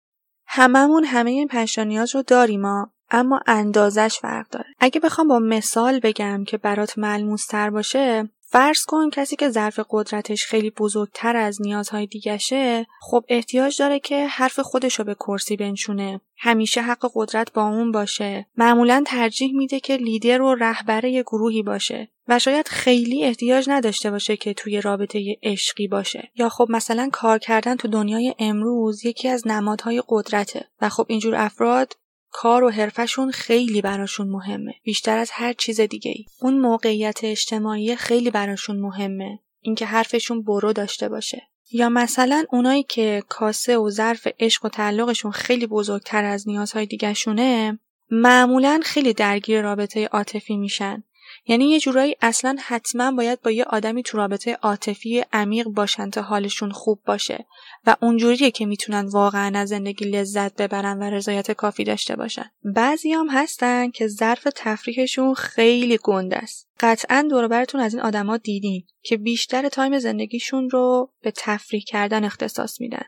هممون 0.47 1.05
همه 1.05 1.31
این 1.31 1.49
پنج 1.49 1.81
نیاز 1.81 2.15
رو 2.15 2.23
داریم 2.23 2.61
ما 2.61 2.93
اما 3.11 3.41
اندازش 3.47 4.19
فرق 4.23 4.49
داره. 4.49 4.67
اگه 4.79 5.01
بخوام 5.01 5.29
با 5.29 5.39
مثال 5.39 6.01
بگم 6.01 6.45
که 6.45 6.59
برات 6.59 6.99
ملموس 6.99 7.47
تر 7.47 7.71
باشه 7.71 8.29
فرض 8.49 8.85
کن 8.85 9.11
کسی 9.11 9.37
که 9.37 9.51
ظرف 9.51 9.81
قدرتش 9.91 10.47
خیلی 10.47 10.71
بزرگتر 10.71 11.37
از 11.37 11.63
نیازهای 11.63 12.07
دیگشه 12.07 12.87
خب 13.01 13.25
احتیاج 13.29 13.79
داره 13.79 13.99
که 13.99 14.27
حرف 14.27 14.61
خودشو 14.61 15.05
به 15.05 15.15
کرسی 15.15 15.57
بنشونه. 15.57 16.21
همیشه 16.39 16.83
حق 16.83 17.11
قدرت 17.15 17.53
با 17.53 17.63
اون 17.63 17.93
باشه. 17.93 18.47
معمولا 18.57 19.03
ترجیح 19.07 19.57
میده 19.57 19.81
که 19.81 19.97
لیدر 19.97 20.43
و 20.43 20.55
رهبر 20.55 21.05
یه 21.05 21.23
گروهی 21.23 21.63
باشه 21.63 22.09
و 22.29 22.39
شاید 22.39 22.69
خیلی 22.69 23.25
احتیاج 23.25 23.65
نداشته 23.69 24.11
باشه 24.11 24.37
که 24.37 24.55
توی 24.55 24.81
رابطه 24.81 25.37
عشقی 25.43 25.89
باشه. 25.89 26.31
یا 26.35 26.49
خب 26.49 26.67
مثلا 26.71 27.09
کار 27.13 27.39
کردن 27.39 27.77
تو 27.77 27.89
دنیای 27.89 28.35
امروز 28.39 29.05
یکی 29.05 29.29
از 29.29 29.47
نمادهای 29.47 30.03
قدرته 30.09 30.65
و 30.81 30.89
خب 30.89 31.07
اینجور 31.09 31.35
افراد 31.35 31.97
کار 32.39 32.65
و 32.65 32.71
حرفشون 32.71 33.31
خیلی 33.31 33.81
براشون 33.81 34.29
مهمه. 34.29 34.75
بیشتر 34.83 35.19
از 35.19 35.31
هر 35.33 35.53
چیز 35.53 35.81
دیگه 35.81 36.11
ای. 36.11 36.25
اون 36.41 36.59
موقعیت 36.59 37.21
اجتماعی 37.23 37.97
خیلی 37.97 38.31
براشون 38.31 38.81
مهمه. 38.81 39.39
اینکه 39.61 39.87
حرفشون 39.87 40.43
برو 40.43 40.73
داشته 40.73 41.09
باشه. 41.09 41.43
یا 41.73 41.89
مثلا 41.89 42.45
اونایی 42.51 42.83
که 42.83 43.23
کاسه 43.29 43.79
و 43.79 43.91
ظرف 43.91 44.29
عشق 44.41 44.65
و 44.65 44.69
تعلقشون 44.69 45.31
خیلی 45.31 45.67
بزرگتر 45.67 46.25
از 46.25 46.49
نیازهای 46.49 46.87
دیگهشونه 46.87 47.79
معمولا 48.11 48.81
خیلی 48.85 49.13
درگیر 49.13 49.63
رابطه 49.63 50.07
عاطفی 50.07 50.57
میشن. 50.57 51.03
یعنی 51.49 51.71
یه 51.71 51.81
جورایی 51.81 52.17
اصلا 52.21 52.57
حتما 52.67 53.11
باید 53.11 53.43
با 53.43 53.51
یه 53.51 53.65
آدمی 53.65 54.03
تو 54.03 54.19
رابطه 54.19 54.59
عاطفی 54.63 55.25
عمیق 55.33 55.67
باشن 55.67 56.11
تا 56.11 56.23
حالشون 56.23 56.71
خوب 56.71 57.03
باشه 57.07 57.47
و 57.87 57.97
اونجوریه 58.03 58.51
که 58.51 58.67
می‌تونن 58.67 59.07
واقعا 59.07 59.59
از 59.59 59.69
زندگی 59.69 60.05
لذت 60.05 60.63
ببرن 60.63 60.99
و 60.99 61.03
رضایت 61.03 61.53
کافی 61.53 61.85
داشته 61.85 62.17
باشن. 62.17 62.51
بعضی 62.65 63.13
هم 63.13 63.29
هستن 63.31 63.91
که 63.91 64.09
ظرف 64.09 64.49
تفریحشون 64.57 65.35
خیلی 65.35 65.99
گند 66.03 66.35
است. 66.35 66.69
قطعا 66.81 67.27
دوربرتون 67.31 67.81
از 67.81 67.95
این 67.95 68.03
آدما 68.03 68.37
دیدین 68.37 68.87
که 69.03 69.17
بیشتر 69.17 69.69
تایم 69.69 69.99
زندگیشون 69.99 70.71
رو 70.71 71.13
به 71.23 71.33
تفریح 71.37 71.83
کردن 71.87 72.25
اختصاص 72.25 72.81
میدن. 72.81 73.05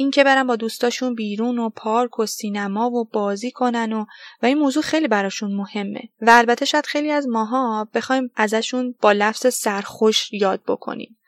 اینکه 0.00 0.24
برن 0.24 0.46
با 0.46 0.56
دوستاشون 0.56 1.14
بیرون 1.14 1.58
و 1.58 1.68
پارک 1.68 2.18
و 2.18 2.26
سینما 2.26 2.90
و 2.90 3.04
بازی 3.04 3.50
کنن 3.50 3.92
و 3.92 4.04
و 4.42 4.46
این 4.46 4.58
موضوع 4.58 4.82
خیلی 4.82 5.08
براشون 5.08 5.54
مهمه. 5.54 6.00
و 6.20 6.30
البته 6.30 6.64
شاید 6.64 6.86
خیلی 6.86 7.10
از 7.10 7.28
ماها 7.28 7.88
بخوایم 7.94 8.30
ازشون 8.36 8.94
با 9.00 9.12
لفظ 9.12 9.54
سرخوش 9.54 10.32
یاد 10.32 10.62
بکنیم. 10.66 11.18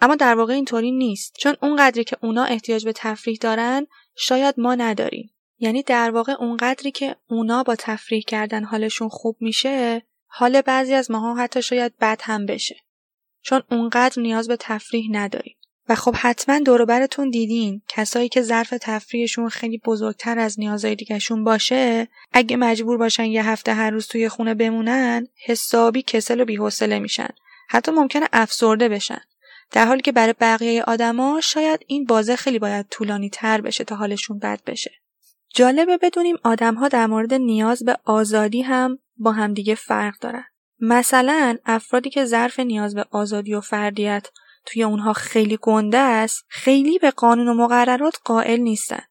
اما 0.00 0.14
در 0.14 0.34
واقع 0.34 0.54
اینطوری 0.54 0.90
نیست. 0.90 1.34
چون 1.38 1.56
اونقدری 1.62 2.04
که 2.04 2.16
اونا 2.20 2.44
احتیاج 2.44 2.84
به 2.84 2.92
تفریح 2.92 3.38
دارن 3.40 3.86
شاید 4.16 4.54
ما 4.58 4.74
نداریم. 4.74 5.30
یعنی 5.58 5.82
در 5.82 6.10
واقع 6.10 6.32
اونقدری 6.32 6.90
که 6.90 7.16
اونا 7.28 7.62
با 7.62 7.76
تفریح 7.78 8.22
کردن 8.22 8.64
حالشون 8.64 9.08
خوب 9.08 9.36
میشه 9.40 10.02
حال 10.26 10.60
بعضی 10.60 10.94
از 10.94 11.10
ماها 11.10 11.34
حتی 11.34 11.62
شاید 11.62 11.92
بد 12.00 12.20
هم 12.22 12.46
بشه. 12.46 12.76
چون 13.42 13.62
اونقدر 13.70 14.22
نیاز 14.22 14.48
به 14.48 14.56
تفریح 14.60 15.08
نداریم. 15.10 15.56
و 15.88 15.94
خب 15.94 16.14
حتما 16.18 16.58
دوروبرتون 16.58 17.30
دیدین. 17.30 17.82
کسایی 17.88 18.28
که 18.28 18.42
ظرف 18.42 18.74
تفریحشون 18.80 19.48
خیلی 19.48 19.78
بزرگتر 19.78 20.38
از 20.38 20.60
نیازهای 20.60 20.94
دیگهشون 20.94 21.44
باشه 21.44 22.08
اگه 22.32 22.56
مجبور 22.56 22.96
باشن 22.98 23.24
یه 23.24 23.48
هفته 23.48 23.74
هر 23.74 23.90
روز 23.90 24.06
توی 24.06 24.28
خونه 24.28 24.54
بمونن 24.54 25.26
حسابی 25.44 26.02
کسل 26.02 26.40
و 26.40 26.44
بیحوصله 26.44 26.98
میشن. 26.98 27.28
حتی 27.68 27.92
ممکنه 27.92 28.28
افسرده 28.32 28.88
بشن. 28.88 29.20
در 29.72 29.86
حالی 29.86 30.02
که 30.02 30.12
برای 30.12 30.34
بقیه 30.40 30.82
آدما 30.82 31.40
شاید 31.40 31.80
این 31.86 32.04
بازه 32.04 32.36
خیلی 32.36 32.58
باید 32.58 32.86
طولانی 32.90 33.30
تر 33.30 33.60
بشه 33.60 33.84
تا 33.84 33.96
حالشون 33.96 34.38
بد 34.38 34.60
بشه. 34.66 34.90
جالبه 35.54 35.98
بدونیم 35.98 36.36
آدمها 36.44 36.88
در 36.88 37.06
مورد 37.06 37.34
نیاز 37.34 37.84
به 37.84 37.96
آزادی 38.04 38.62
هم 38.62 38.98
با 39.16 39.32
همدیگه 39.32 39.74
فرق 39.74 40.18
دارن. 40.20 40.44
مثلا 40.80 41.56
افرادی 41.64 42.10
که 42.10 42.24
ظرف 42.24 42.60
نیاز 42.60 42.94
به 42.94 43.04
آزادی 43.10 43.54
و 43.54 43.60
فردیت 43.60 44.26
توی 44.66 44.82
اونها 44.82 45.12
خیلی 45.12 45.58
گنده 45.62 45.98
است 45.98 46.44
خیلی 46.48 46.98
به 46.98 47.10
قانون 47.10 47.48
و 47.48 47.54
مقررات 47.54 48.16
قائل 48.24 48.60
نیستن. 48.60 49.02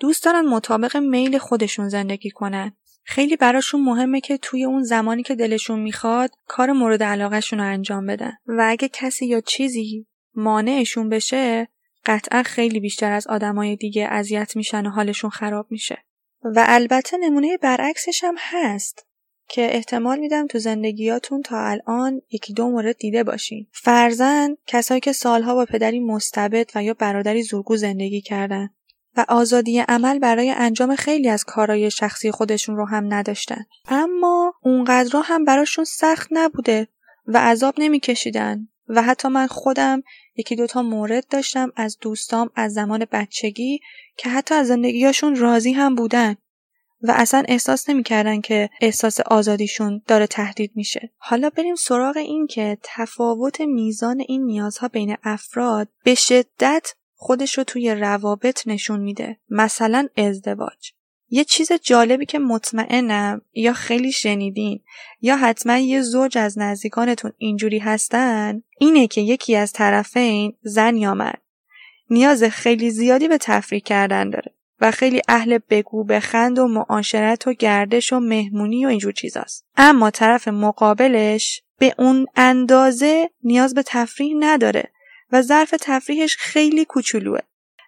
دوست 0.00 0.24
دارن 0.24 0.46
مطابق 0.46 0.96
میل 0.96 1.38
خودشون 1.38 1.88
زندگی 1.88 2.30
کنن. 2.30 2.72
خیلی 3.04 3.36
براشون 3.36 3.84
مهمه 3.84 4.20
که 4.20 4.36
توی 4.36 4.64
اون 4.64 4.82
زمانی 4.82 5.22
که 5.22 5.34
دلشون 5.34 5.78
می‌خواد 5.78 6.30
کار 6.46 6.72
مورد 6.72 7.02
علاقهشون 7.02 7.58
رو 7.58 7.64
انجام 7.64 8.06
بدن. 8.06 8.32
و 8.46 8.66
اگه 8.68 8.88
کسی 8.88 9.26
یا 9.26 9.40
چیزی 9.40 10.06
مانعشون 10.34 11.08
بشه 11.08 11.68
قطعا 12.06 12.42
خیلی 12.42 12.80
بیشتر 12.80 13.12
از 13.12 13.26
آدمای 13.26 13.76
دیگه 13.76 14.08
اذیت 14.10 14.56
میشن 14.56 14.86
و 14.86 14.90
حالشون 14.90 15.30
خراب 15.30 15.66
میشه. 15.70 16.04
و 16.44 16.64
البته 16.68 17.16
نمونه 17.16 17.56
برعکسش 17.56 18.24
هم 18.24 18.34
هست. 18.38 19.06
که 19.52 19.76
احتمال 19.76 20.18
میدم 20.18 20.46
تو 20.46 20.58
زندگیاتون 20.58 21.42
تا 21.42 21.66
الان 21.66 22.20
یکی 22.30 22.52
دو 22.52 22.68
مورد 22.68 22.96
دیده 22.96 23.24
باشین. 23.24 23.66
فرزن 23.72 24.56
کسایی 24.66 25.00
که 25.00 25.12
سالها 25.12 25.54
با 25.54 25.64
پدری 25.64 26.00
مستبد 26.00 26.70
و 26.74 26.84
یا 26.84 26.94
برادری 26.94 27.42
زورگو 27.42 27.76
زندگی 27.76 28.20
کردن 28.20 28.68
و 29.16 29.24
آزادی 29.28 29.78
عمل 29.78 30.18
برای 30.18 30.50
انجام 30.50 30.96
خیلی 30.96 31.28
از 31.28 31.44
کارهای 31.44 31.90
شخصی 31.90 32.30
خودشون 32.30 32.76
رو 32.76 32.84
هم 32.86 33.14
نداشتن. 33.14 33.64
اما 33.88 34.54
اونقدرها 34.62 35.20
هم 35.20 35.44
براشون 35.44 35.84
سخت 35.84 36.28
نبوده 36.30 36.88
و 37.26 37.38
عذاب 37.38 37.74
نمیکشیدن 37.78 38.68
و 38.88 39.02
حتی 39.02 39.28
من 39.28 39.46
خودم 39.46 40.02
یکی 40.36 40.56
دوتا 40.56 40.82
مورد 40.82 41.26
داشتم 41.28 41.72
از 41.76 41.98
دوستام 42.00 42.50
از 42.54 42.72
زمان 42.72 43.06
بچگی 43.12 43.80
که 44.16 44.30
حتی 44.30 44.54
از 44.54 44.66
زندگیاشون 44.66 45.36
راضی 45.36 45.72
هم 45.72 45.94
بودن. 45.94 46.36
و 47.02 47.12
اصلا 47.16 47.42
احساس 47.48 47.90
نمی‌کردن 47.90 48.40
که 48.40 48.70
احساس 48.80 49.20
آزادیشون 49.20 50.02
داره 50.06 50.26
تهدید 50.26 50.70
میشه. 50.74 51.10
حالا 51.18 51.50
بریم 51.50 51.74
سراغ 51.74 52.16
این 52.16 52.46
که 52.46 52.78
تفاوت 52.82 53.60
میزان 53.60 54.20
این 54.28 54.44
نیازها 54.44 54.88
بین 54.88 55.16
افراد 55.22 55.88
به 56.04 56.14
شدت 56.14 56.94
خودش 57.14 57.58
رو 57.58 57.64
توی 57.64 57.94
روابط 57.94 58.68
نشون 58.68 59.00
میده. 59.00 59.36
مثلا 59.50 60.08
ازدواج. 60.16 60.92
یه 61.34 61.44
چیز 61.44 61.72
جالبی 61.72 62.26
که 62.26 62.38
مطمئنم 62.38 63.42
یا 63.52 63.72
خیلی 63.72 64.12
شنیدین 64.12 64.80
یا 65.20 65.36
حتما 65.36 65.76
یه 65.76 66.02
زوج 66.02 66.38
از 66.38 66.58
نزدیکانتون 66.58 67.32
اینجوری 67.38 67.78
هستن 67.78 68.62
اینه 68.78 69.06
که 69.06 69.20
یکی 69.20 69.56
از 69.56 69.72
طرفین 69.72 70.56
زن 70.62 70.96
یا 70.96 71.14
مرد 71.14 71.42
نیاز 72.10 72.44
خیلی 72.44 72.90
زیادی 72.90 73.28
به 73.28 73.38
تفریح 73.38 73.80
کردن 73.80 74.30
داره 74.30 74.54
و 74.82 74.90
خیلی 74.90 75.22
اهل 75.28 75.58
بگو 75.70 76.04
بخند 76.04 76.58
و 76.58 76.66
معاشرت 76.66 77.46
و 77.46 77.52
گردش 77.52 78.12
و 78.12 78.20
مهمونی 78.20 78.86
و 78.86 78.88
اینجور 78.88 79.12
چیزاست. 79.12 79.66
اما 79.76 80.10
طرف 80.10 80.48
مقابلش 80.48 81.62
به 81.78 81.94
اون 81.98 82.26
اندازه 82.36 83.30
نیاز 83.42 83.74
به 83.74 83.82
تفریح 83.86 84.34
نداره 84.38 84.92
و 85.32 85.42
ظرف 85.42 85.74
تفریحش 85.80 86.36
خیلی 86.36 86.84
کوچولوه. 86.84 87.40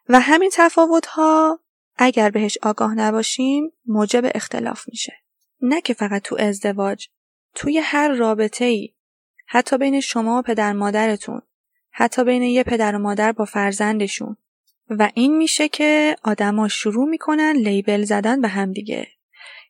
و 0.08 0.20
همین 0.20 0.50
تفاوت 0.54 1.06
ها 1.06 1.60
اگر 1.96 2.30
بهش 2.30 2.58
آگاه 2.62 2.94
نباشیم 2.94 3.72
موجب 3.86 4.30
اختلاف 4.34 4.88
میشه. 4.88 5.12
نه 5.60 5.80
که 5.80 5.94
فقط 5.94 6.22
تو 6.22 6.36
ازدواج 6.38 7.08
توی 7.54 7.78
هر 7.78 8.08
رابطه 8.08 8.64
ای 8.64 8.94
حتی 9.46 9.78
بین 9.78 10.00
شما 10.00 10.38
و 10.38 10.42
پدر 10.42 10.72
مادرتون 10.72 11.42
حتی 11.90 12.24
بین 12.24 12.42
یه 12.42 12.62
پدر 12.62 12.96
و 12.96 12.98
مادر 12.98 13.32
با 13.32 13.44
فرزندشون. 13.44 14.36
و 14.90 15.10
این 15.14 15.36
میشه 15.36 15.68
که 15.68 16.16
آدما 16.22 16.68
شروع 16.68 17.08
می‌کنن 17.08 17.52
لیبل 17.56 18.04
زدن 18.04 18.40
به 18.40 18.48
همدیگه 18.48 19.06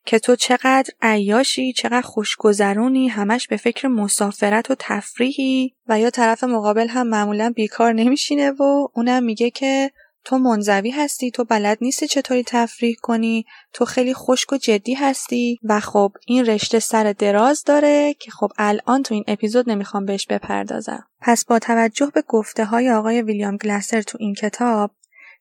که 0.05 0.19
تو 0.19 0.35
چقدر 0.35 0.93
عیاشی 1.01 1.73
چقدر 1.73 2.01
خوشگذرونی 2.01 3.07
همش 3.07 3.47
به 3.47 3.57
فکر 3.57 3.87
مسافرت 3.87 4.71
و 4.71 4.75
تفریحی 4.79 5.73
و 5.87 5.99
یا 5.99 6.09
طرف 6.09 6.43
مقابل 6.43 6.87
هم 6.87 7.07
معمولا 7.07 7.53
بیکار 7.55 7.93
نمیشینه 7.93 8.51
و 8.51 8.87
اونم 8.93 9.23
میگه 9.23 9.49
که 9.49 9.91
تو 10.25 10.37
منزوی 10.37 10.91
هستی 10.91 11.31
تو 11.31 11.43
بلد 11.43 11.77
نیستی 11.81 12.07
چطوری 12.07 12.43
تفریح 12.43 12.95
کنی 13.01 13.45
تو 13.73 13.85
خیلی 13.85 14.13
خشک 14.13 14.53
و 14.53 14.57
جدی 14.57 14.93
هستی 14.93 15.59
و 15.63 15.79
خب 15.79 16.11
این 16.27 16.45
رشته 16.45 16.79
سر 16.79 17.13
دراز 17.13 17.63
داره 17.63 18.15
که 18.19 18.31
خب 18.31 18.51
الان 18.57 19.03
تو 19.03 19.13
این 19.13 19.23
اپیزود 19.27 19.69
نمی‌خوام 19.69 20.05
بهش 20.05 20.27
بپردازم. 20.27 21.07
پس 21.21 21.45
با 21.45 21.59
توجه 21.59 22.11
به 22.13 22.23
گفته 22.27 22.65
های 22.65 22.91
آقای 22.91 23.21
ویلیام 23.21 23.57
گلاسر 23.57 24.01
تو 24.01 24.17
این 24.21 24.33
کتاب 24.33 24.91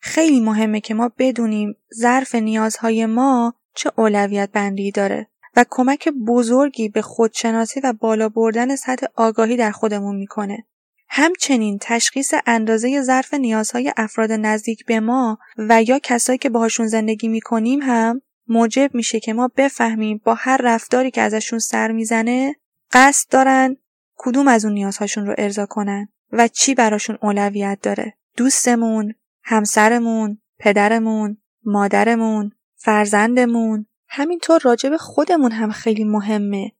خیلی 0.07 0.41
مهمه 0.41 0.81
که 0.81 0.95
ما 0.95 1.13
بدونیم 1.19 1.77
ظرف 1.95 2.35
نیازهای 2.35 3.07
ما 3.07 3.55
چه 3.75 3.91
اولویت 3.97 4.51
بندی 4.53 4.91
داره 4.91 5.27
و 5.57 5.65
کمک 5.71 6.09
بزرگی 6.09 6.89
به 6.89 7.03
خودشناسی 7.03 7.81
و 7.81 7.93
بالا 7.93 8.29
بردن 8.29 8.77
سطح 8.77 9.07
آگاهی 9.15 9.57
در 9.57 9.71
خودمون 9.71 10.17
می‌کنه. 10.17 10.67
همچنین 11.09 11.79
تشخیص 11.81 12.35
اندازه 12.47 13.03
ظرف 13.03 13.35
نیازهای 13.35 13.93
افراد 13.97 14.33
نزدیک 14.33 14.85
به 14.87 15.01
ما 15.01 15.39
و 15.57 15.83
یا 15.83 15.99
کسایی 16.03 16.39
که 16.39 16.51
باهاشون 16.51 16.87
زندگی 16.87 17.29
می‌کنیم 17.29 17.83
هم 17.83 18.23
موجب 18.49 18.91
میشه 18.95 19.21
که 19.21 19.33
ما 19.33 19.51
بفهمیم 19.57 20.21
با 20.25 20.35
هر 20.35 20.61
رفتاری 20.65 21.11
که 21.11 21.21
ازشون 21.21 21.59
سر 21.59 21.93
می‌زنه 21.93 22.57
قصد 22.93 23.31
دارن 23.31 23.77
کدوم 24.17 24.49
از 24.49 24.65
اون 24.65 24.75
نیازهاشون 24.75 25.27
رو 25.27 25.35
ارضا 25.39 25.67
کنن 25.67 26.09
و 26.33 26.49
چی 26.49 26.75
براشون 26.75 27.19
اولویت 27.23 27.79
داره 27.83 28.15
دوستمون 28.37 29.15
همسرمون 29.45 30.39
پدرمون 30.59 31.37
مادرمون 31.65 32.53
فرزندمون 32.77 33.87
همینطور 34.09 34.61
راجب 34.65 34.97
خودمون 34.97 35.53
هم 35.53 35.71
خیلی 35.71 36.05
مهمه 36.05 36.73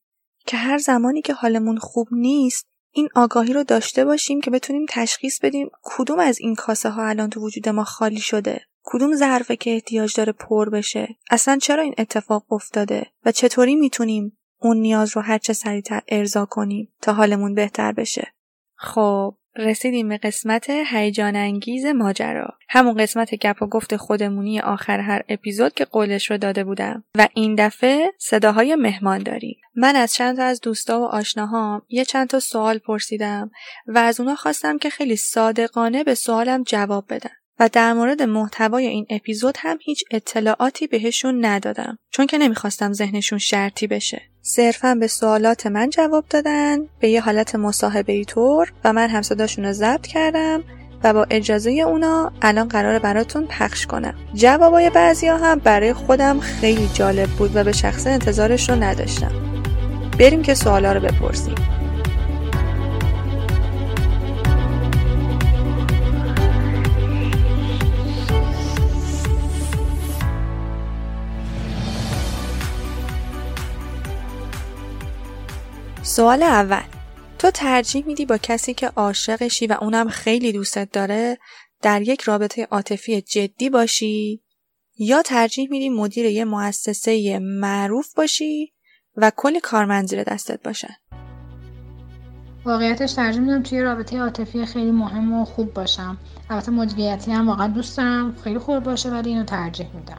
که 0.47 0.57
هر 0.57 0.79
زمانی 0.79 1.23
که 1.23 1.33
حالمون 1.33 1.79
خوب 1.79 2.09
نیست 2.13 2.67
این 2.97 3.09
آگاهی 3.15 3.53
رو 3.53 3.65
داشته 3.65 4.05
باشیم 4.05 4.41
که 4.41 4.51
بتونیم 4.51 4.87
تشخیص 4.89 5.41
بدیم 5.41 5.71
کدوم 5.83 6.19
از 6.19 6.41
این 6.41 6.55
کاسه 6.55 6.91
ها 6.91 7.09
الان 7.09 7.31
تو 7.31 7.41
وجود 7.41 7.69
ما 7.69 7.85
خالی 7.85 8.21
شده. 8.21 8.61
کدوم 8.83 9.17
ظرفه 9.17 9.57
که 9.57 9.71
احتیاج 9.75 10.17
داره 10.17 10.33
پر 10.33 10.71
بشه. 10.71 11.17
اصلا 11.31 11.59
چرا 11.63 11.83
این 11.83 11.95
اتفاق 11.99 12.53
افتاده؟ 12.53 13.07
و 13.25 13.33
چطوری 13.33 13.75
می‌تونیم 13.75 14.39
اون 14.61 14.77
نیاز 14.77 15.17
رو 15.17 15.23
هرچه 15.23 15.53
سریعتر 15.53 16.03
ارضا 16.09 16.47
کنیم 16.47 16.95
تا 17.03 17.13
حالمون 17.13 17.55
بهتر 17.55 17.93
بشه؟ 17.93 18.35
خب 18.75 19.37
رسیدیم 19.57 20.09
به 20.09 20.19
قسمت 20.19 20.71
هیجان 20.71 21.37
انگیز 21.37 21.87
ماجرا. 21.87 22.49
همون 22.69 22.95
قسمت 22.95 23.35
گپ 23.35 23.63
و 23.63 23.67
گفت 23.67 23.97
خودمونی 23.97 24.61
آخر 24.61 25.01
هر 25.01 25.23
اپیزود 25.29 25.75
که 25.75 25.85
قولش 25.85 26.31
رو 26.31 26.39
داده 26.39 26.65
بودم. 26.65 27.05
و 27.15 27.29
این 27.35 27.55
دفعه 27.55 28.13
صداهای 28.19 28.77
مهمان 28.77 29.23
داریم. 29.23 29.57
من 29.77 29.97
از 29.97 30.15
چند 30.15 30.37
تا 30.37 30.45
از 30.45 30.61
دوستا 30.61 31.01
و 31.01 31.05
آشناهام 31.05 31.83
یه 31.89 32.05
چند 32.05 32.29
تا 32.29 32.41
سوال 32.41 32.79
پرسیدم 32.79 33.51
و 33.87 33.99
از 33.99 34.21
اونا 34.21 34.35
خواستم 34.35 34.79
که 34.79 34.91
خیلی 34.91 35.17
صادقانه 35.17 36.05
به 36.05 36.15
سوالم 36.15 36.63
جواب 36.63 37.05
بدن. 37.11 37.31
و 37.59 37.69
در 37.73 37.93
مورد 37.93 38.23
محتوای 38.23 38.87
این 38.87 39.07
اپیزود 39.11 39.55
هم 39.59 39.79
هیچ 39.83 40.05
اطلاعاتی 40.11 40.87
بهشون 40.87 41.45
ندادم. 41.45 41.99
چون 42.11 42.27
که 42.27 42.39
نمی‌خواستم 42.39 42.93
ذهنشون 42.93 43.39
شرطی 43.39 43.87
بشه. 43.87 44.23
صرفا 44.47 44.95
به 44.95 45.07
سوالات 45.07 45.67
من 45.67 45.91
جواب 45.91 46.25
دادن 46.31 46.79
به 47.01 47.09
یه 47.09 47.21
حالت 47.21 47.55
مصاحبه 47.55 48.13
ای 48.13 48.25
طور 48.25 48.73
و 48.85 48.93
من 48.93 49.09
هم 49.09 49.23
صداشون 49.23 49.65
رو 49.65 49.73
ضبط 49.73 50.07
کردم 50.07 50.65
و 51.05 51.13
با 51.13 51.27
اجازه 51.31 51.71
اونا 51.71 52.33
الان 52.43 52.69
قرار 52.69 52.99
براتون 52.99 53.47
پخش 53.47 53.87
کنم. 53.87 54.15
جوابای 54.35 54.91
بعضیا 54.91 55.37
هم 55.37 55.59
برای 55.59 55.93
خودم 55.93 56.41
خیلی 56.41 56.91
جالب 56.95 57.29
بود 57.29 57.57
و 57.57 57.65
به 57.65 57.73
شخصه 57.73 58.11
انتظارش 58.11 58.71
رو 58.71 58.77
نداشتم. 58.77 59.33
بریم 60.19 60.43
که 60.43 60.55
سوالا 60.55 60.93
رو 60.93 61.01
بپرسیم. 61.01 61.55
سوال 76.15 76.43
اول. 76.43 76.83
تو 77.39 77.51
ترجیح 77.51 78.07
میدی 78.07 78.27
با 78.27 78.39
کسی 78.39 78.75
که 78.75 78.87
عاشقشی 78.87 79.67
و 79.67 79.77
اونم 79.81 80.09
خیلی 80.09 80.53
دوستت 80.53 80.91
داره 80.93 81.39
در 81.83 82.03
یک 82.03 82.21
رابطه 82.21 82.69
عاطفی 82.71 83.21
جدی 83.21 83.71
باشی؟ 83.71 84.43
یا 84.99 85.23
ترجیح 85.23 85.69
میدی 85.71 85.89
مدیر 85.89 86.27
یه 86.27 86.45
مؤسسه 86.45 87.39
معروف 87.39 88.15
باشی 88.15 88.73
و 89.17 89.33
کلی 89.37 89.61
کارمند 89.61 90.09
زیر 90.09 90.25
دستت 90.25 90.63
باشن؟ 90.63 90.95
واقعیتش 92.65 93.13
ترجیح 93.13 93.41
میدم 93.41 93.63
توی 93.63 93.83
رابطه 93.83 94.19
عاطفی 94.19 94.67
خیلی 94.67 94.91
مهم 94.91 95.33
و 95.33 95.45
خوب 95.45 95.75
باشم. 95.75 96.19
البته 96.51 96.71
مدیریتی 96.71 97.33
هم 97.33 97.49
واقعا 97.49 97.69
دوست 97.69 97.97
دارم 97.97 98.37
خیلی 98.45 98.59
خوب 98.59 98.83
باشه 98.83 99.11
ولی 99.11 99.31
اینو 99.31 99.45
ترجیح 99.45 99.87
میدم. 99.95 100.19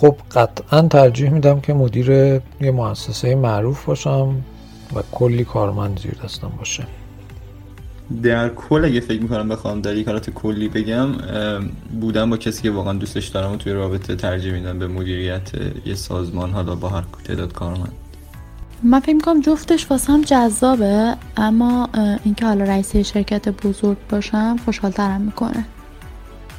خب 0.00 0.16
قطعا 0.30 0.82
ترجیح 0.82 1.30
میدم 1.30 1.60
که 1.60 1.74
مدیر 1.74 2.10
یه 2.60 2.70
مؤسسه 2.70 3.34
معروف 3.34 3.84
باشم. 3.84 4.42
و 4.94 5.02
کلی 5.12 5.44
کارمند 5.44 6.00
زیر 6.00 6.14
دستم 6.24 6.52
باشه. 6.58 6.86
در 8.22 8.48
کل 8.48 8.84
اگه 8.84 9.00
فکر 9.00 9.22
می‌کنم 9.22 9.48
بخوام 9.48 9.80
در 9.80 9.96
یک 9.96 10.08
حالت 10.08 10.30
کلی 10.30 10.68
بگم 10.68 11.08
بودم 12.00 12.30
با 12.30 12.36
کسی 12.36 12.62
که 12.62 12.70
واقعا 12.70 12.92
دوستش 12.92 13.28
دارم 13.28 13.52
و 13.52 13.56
توی 13.56 13.72
رابطه 13.72 14.16
ترجیح 14.16 14.52
میدم 14.52 14.78
به 14.78 14.86
مدیریت 14.86 15.50
یه 15.86 15.94
سازمان 15.94 16.50
حالا 16.50 16.74
با 16.74 16.88
هر 16.88 17.02
تعداد 17.24 17.52
کارمند. 17.52 17.92
من 18.82 19.00
فکر 19.00 19.14
می‌کنم 19.14 19.40
جفتش 19.40 19.90
واسه 19.90 20.12
هم 20.12 20.22
جذابه 20.22 21.14
اما 21.36 21.88
اینکه 22.24 22.46
حالا 22.46 22.64
رئیس 22.64 22.96
شرکت 22.96 23.48
بزرگ 23.48 23.96
باشم 24.10 24.56
خوشحالترم 24.64 25.20
می‌کنه. 25.20 25.64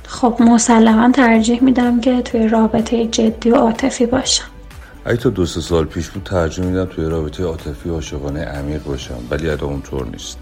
خب 0.08 0.36
مسلما 0.40 1.12
ترجیح 1.12 1.63
میدم 1.63 2.02
که 2.02 2.22
توی 2.22 2.48
رابطه 2.48 3.08
جدی 3.08 3.50
و 3.50 3.56
عاطفی 3.56 4.06
باشم. 4.06 4.46
اگه 5.08 5.17
تا 5.17 5.30
دو 5.30 5.46
سه 5.46 5.62
سال 5.62 5.86
پیش 5.86 6.10
بود 6.10 6.24
ترجیح 6.24 6.65
میدم 6.65 6.86
توی 6.86 7.06
رابطه 7.06 7.43
عاطفی 7.43 7.89
عاشقانه 7.89 8.39
عمیق 8.39 8.84
باشم 8.84 9.20
ولی 9.32 9.50
الان 9.50 9.70
اونطور 9.70 10.08
نیست. 10.08 10.38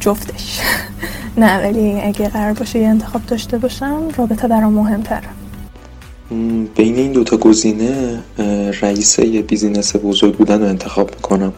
جفتش. 0.00 0.60
نه 1.36 1.62
ولی 1.62 2.00
اگه 2.00 2.28
قرار 2.28 2.52
باشه 2.52 2.78
یه 2.78 2.88
انتخاب 2.88 3.26
داشته 3.26 3.58
باشم 3.58 4.08
رابطه 4.16 4.48
برام 4.48 4.72
مهمتره. 4.72 5.28
بین 6.76 6.96
این 6.96 7.12
دوتا 7.12 7.36
گزینه 7.36 8.22
رئیس 8.80 9.18
یه 9.18 9.42
بیزینس 9.42 9.96
بزرگ 9.96 10.36
بودن 10.36 10.60
رو 10.60 10.68
انتخاب 10.68 11.10
می‌کنم. 11.14 11.52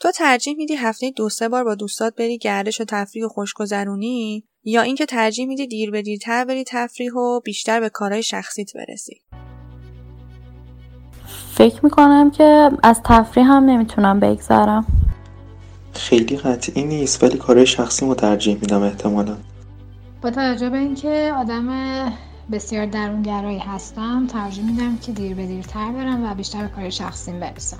تو 0.00 0.10
ترجیح 0.10 0.56
میدی 0.56 0.74
هفته 0.74 1.10
دو 1.10 1.28
سه 1.28 1.48
بار 1.48 1.64
با 1.64 1.74
دوستات 1.74 2.14
بری 2.14 2.38
گردش 2.38 2.80
و 2.80 2.84
تفریح 2.84 3.24
و 3.24 3.28
خوشگذرونی؟ 3.28 4.44
یا 4.64 4.82
اینکه 4.82 5.06
ترجیح 5.06 5.46
میدی 5.46 5.66
دیر 5.66 5.90
به 5.90 6.02
دیرتر 6.02 6.44
بری 6.44 6.64
تفریح 6.66 7.12
و 7.12 7.40
بیشتر 7.40 7.80
به 7.80 7.88
کارهای 7.88 8.22
شخصیت 8.22 8.76
برسی. 8.76 9.20
فکر 11.54 11.80
می‌کنم 11.82 12.30
که 12.30 12.70
از 12.82 13.00
تفریح 13.04 13.46
هم 13.46 13.64
نمی‌تونم 13.64 14.20
بگذرم. 14.20 14.86
خیلی 15.94 16.36
قطعی 16.36 16.84
نیست 16.84 17.22
ولی 17.22 17.38
کارهای 17.38 17.66
شخصی 17.66 18.06
رو 18.06 18.14
ترجیح 18.14 18.54
میدم 18.54 18.82
احتمالا. 18.82 19.36
با 20.22 20.30
توجه 20.30 20.70
به 20.70 20.78
اینکه 20.78 21.32
آدم 21.36 21.68
بسیار 22.52 22.86
درونگرایی 22.86 23.58
هستم 23.58 24.26
ترجیح 24.26 24.64
میدم 24.64 24.96
که 24.96 25.12
دیر 25.12 25.34
به 25.34 25.46
دیرتر 25.46 25.92
برم 25.92 26.24
و 26.24 26.34
بیشتر 26.34 26.62
به 26.62 26.68
کار 26.68 26.90
شخصیم 26.90 27.40
برسم. 27.40 27.78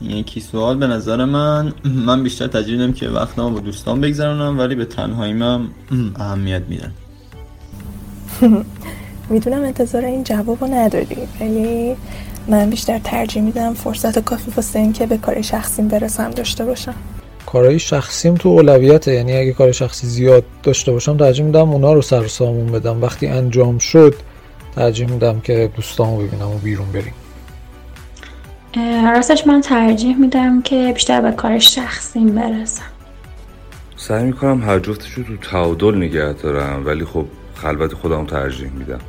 یکی 0.00 0.40
سوال 0.40 0.76
به 0.76 0.86
نظر 0.86 1.24
من 1.24 1.72
من 1.84 2.22
بیشتر 2.22 2.46
ترجیح 2.46 2.78
میدم 2.78 2.92
که 2.92 3.08
وقتمو 3.08 3.50
با 3.50 3.60
دوستان 3.60 4.00
بگذرونم 4.00 4.58
ولی 4.58 4.74
به 4.74 4.84
تنهاییم 4.84 5.42
هم 5.42 5.68
اهمیت 6.16 6.62
میدم 6.68 6.92
می‌دونم 9.30 9.62
انتظار 9.62 10.04
این 10.04 10.24
جواب 10.24 10.64
رو 10.64 10.74
نداری 10.74 11.16
ولی 11.40 11.96
من 12.48 12.70
بیشتر 12.70 12.98
ترجیح 12.98 13.42
میدم 13.42 13.74
فرصت 13.74 14.18
کافی 14.18 14.50
واسه 14.56 14.78
اینکه 14.78 15.06
به 15.06 15.16
کار 15.16 15.42
شخصیم 15.42 15.88
برسم 15.88 16.30
داشته 16.30 16.64
باشم. 16.64 16.94
کارهای 17.46 17.78
شخصیم 17.78 18.34
تو 18.34 18.48
اولویته 18.48 19.12
یعنی 19.12 19.36
اگه 19.36 19.52
کار 19.52 19.72
شخصی 19.72 20.06
زیاد 20.06 20.44
داشته 20.62 20.92
باشم 20.92 21.16
ترجیح 21.16 21.44
میدم 21.44 21.70
اونا 21.70 21.92
رو 21.92 22.02
سر 22.02 22.26
سامون 22.26 22.66
بدم. 22.66 23.02
وقتی 23.02 23.26
انجام 23.26 23.78
شد 23.78 24.14
ترجیح 24.76 25.10
میدم 25.10 25.40
که 25.40 25.70
دوستامو 25.76 26.16
ببینم 26.16 26.50
و 26.50 26.58
بیرون 26.58 26.92
بریم. 26.92 27.12
راستش 28.80 29.46
من 29.46 29.60
ترجیح 29.60 30.16
میدم 30.16 30.62
که 30.62 30.90
بیشتر 30.94 31.20
به 31.20 31.32
کار 31.32 31.58
شخصیم 31.58 32.34
برسم. 32.34 32.84
سعی 33.96 34.24
می‌کنم 34.24 34.62
هر 34.62 34.78
جفتش 34.78 35.10
رو 35.10 35.24
تو 35.24 35.36
تعادل 35.36 35.94
نگه 35.96 36.32
دارم 36.32 36.86
ولی 36.86 37.04
خب 37.04 37.26
خلوت 37.54 37.94
خودم 37.94 38.26
ترجیح 38.26 38.70
میدم. 38.70 39.00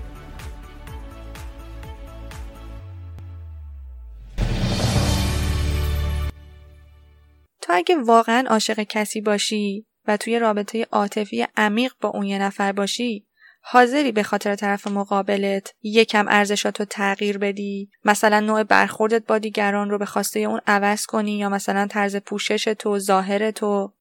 تو 7.61 7.73
اگه 7.73 7.95
واقعا 7.97 8.43
عاشق 8.49 8.83
کسی 8.83 9.21
باشی 9.21 9.85
و 10.07 10.17
توی 10.17 10.39
رابطه 10.39 10.87
عاطفی 10.91 11.45
عمیق 11.57 11.91
با 12.01 12.09
اون 12.09 12.25
یه 12.25 12.39
نفر 12.39 12.71
باشی 12.71 13.25
حاضری 13.65 14.11
به 14.11 14.23
خاطر 14.23 14.55
طرف 14.55 14.87
مقابلت 14.87 15.73
یکم 15.83 16.25
ارزشاتو 16.27 16.85
تغییر 16.85 17.37
بدی؟ 17.37 17.89
مثلا 18.05 18.39
نوع 18.39 18.63
برخوردت 18.63 19.23
با 19.27 19.37
دیگران 19.37 19.89
رو 19.89 19.97
به 19.97 20.05
خواسته 20.05 20.39
اون 20.39 20.59
عوض 20.67 21.05
کنی 21.05 21.37
یا 21.37 21.49
مثلا 21.49 21.87
طرز 21.87 22.15
پوشش 22.15 22.63
تو 22.79 22.99
ظاهر 22.99 23.51
تو؟ 23.51 23.91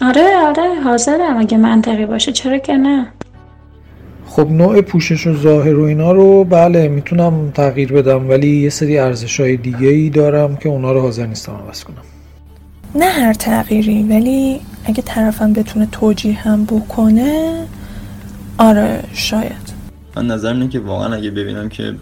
آره 0.00 0.36
آره 0.36 0.80
حاضرم. 0.80 1.36
اگه 1.36 1.56
منطقی 1.56 2.06
باشه 2.06 2.32
چرا 2.32 2.58
که 2.58 2.72
نه؟ 2.72 3.12
خب 4.26 4.50
نوع 4.50 4.80
پوشش 4.80 5.26
و 5.26 5.36
ظاهر 5.36 5.74
و 5.74 5.82
اینا 5.82 6.12
رو 6.12 6.44
بله 6.44 6.88
می‌تونم 6.88 7.50
تغییر 7.50 7.92
بدم 7.92 8.28
ولی 8.28 8.56
یه 8.56 8.70
سری 8.70 8.98
ارزش 8.98 9.40
های 9.40 9.56
دیگه 9.56 9.88
ای 9.88 10.10
دارم 10.10 10.56
که 10.56 10.68
اونا 10.68 10.92
رو 10.92 11.00
حاضر 11.00 11.26
نیستم 11.26 11.52
عوض 11.52 11.84
کنم. 11.84 12.02
نه 12.94 13.06
هر 13.06 13.32
تغییری 13.32 14.02
ولی 14.02 14.60
اگه 14.84 15.02
طرفم 15.02 15.52
بتونه 15.52 15.88
توجیه 15.92 16.34
هم 16.34 16.64
بکنه 16.64 17.66
آره 18.58 19.04
شاید. 19.14 19.74
من 20.16 20.26
نظرم 20.26 20.56
اینه 20.56 20.68
که 20.68 20.80
واقعا 20.80 21.14
اگه 21.14 21.30
ببینم 21.30 21.68
که 21.68 21.94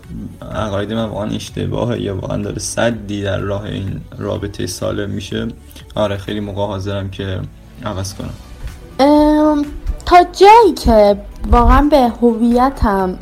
عقاید 0.55 0.93
من 0.93 1.05
واقعا 1.05 1.31
اشتباهه 1.31 2.01
یا 2.01 2.17
واقعا 2.17 2.43
داره 2.43 2.59
صدی 2.59 3.23
در 3.23 3.39
راه 3.39 3.63
این 3.65 4.01
رابطه 4.19 4.67
سالم 4.67 5.11
میشه 5.11 5.49
آره 5.95 6.17
خیلی 6.17 6.41
موقع 6.41 6.67
حاضرم 6.67 7.11
که 7.11 7.41
عوض 7.85 8.15
کنم. 8.15 8.35
تا 10.07 10.17
جایی 10.41 10.75
که 10.85 11.17
واقعا 11.51 11.89
به 11.91 12.13
هویتم 12.23 13.17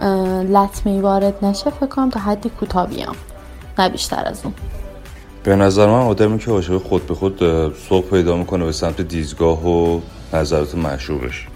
لطمه 0.49 1.01
وارد 1.01 1.45
نشه 1.45 1.71
فکر 1.71 1.87
کنم 1.87 2.11
تا 2.11 2.21
حدی 2.21 2.49
کوتاه 2.49 2.87
بیام. 2.87 3.16
نه 3.79 3.88
بیشتر 3.88 4.23
از 4.27 4.40
اون. 4.45 4.55
به 5.43 5.57
نظر 5.57 5.87
من 5.87 5.93
آدمی 5.93 6.38
که 6.38 6.51
عاشق 6.51 6.79
خود 6.79 7.07
به 7.07 7.14
خود 7.14 7.38
سوق 7.88 8.05
پیدا 8.11 8.37
می‌کنه 8.37 8.64
به 8.64 8.73
سمت 8.73 9.01
دیزگاه 9.01 9.69
و 9.69 10.01
نظرات 10.33 10.75
مشروبش 10.75 11.47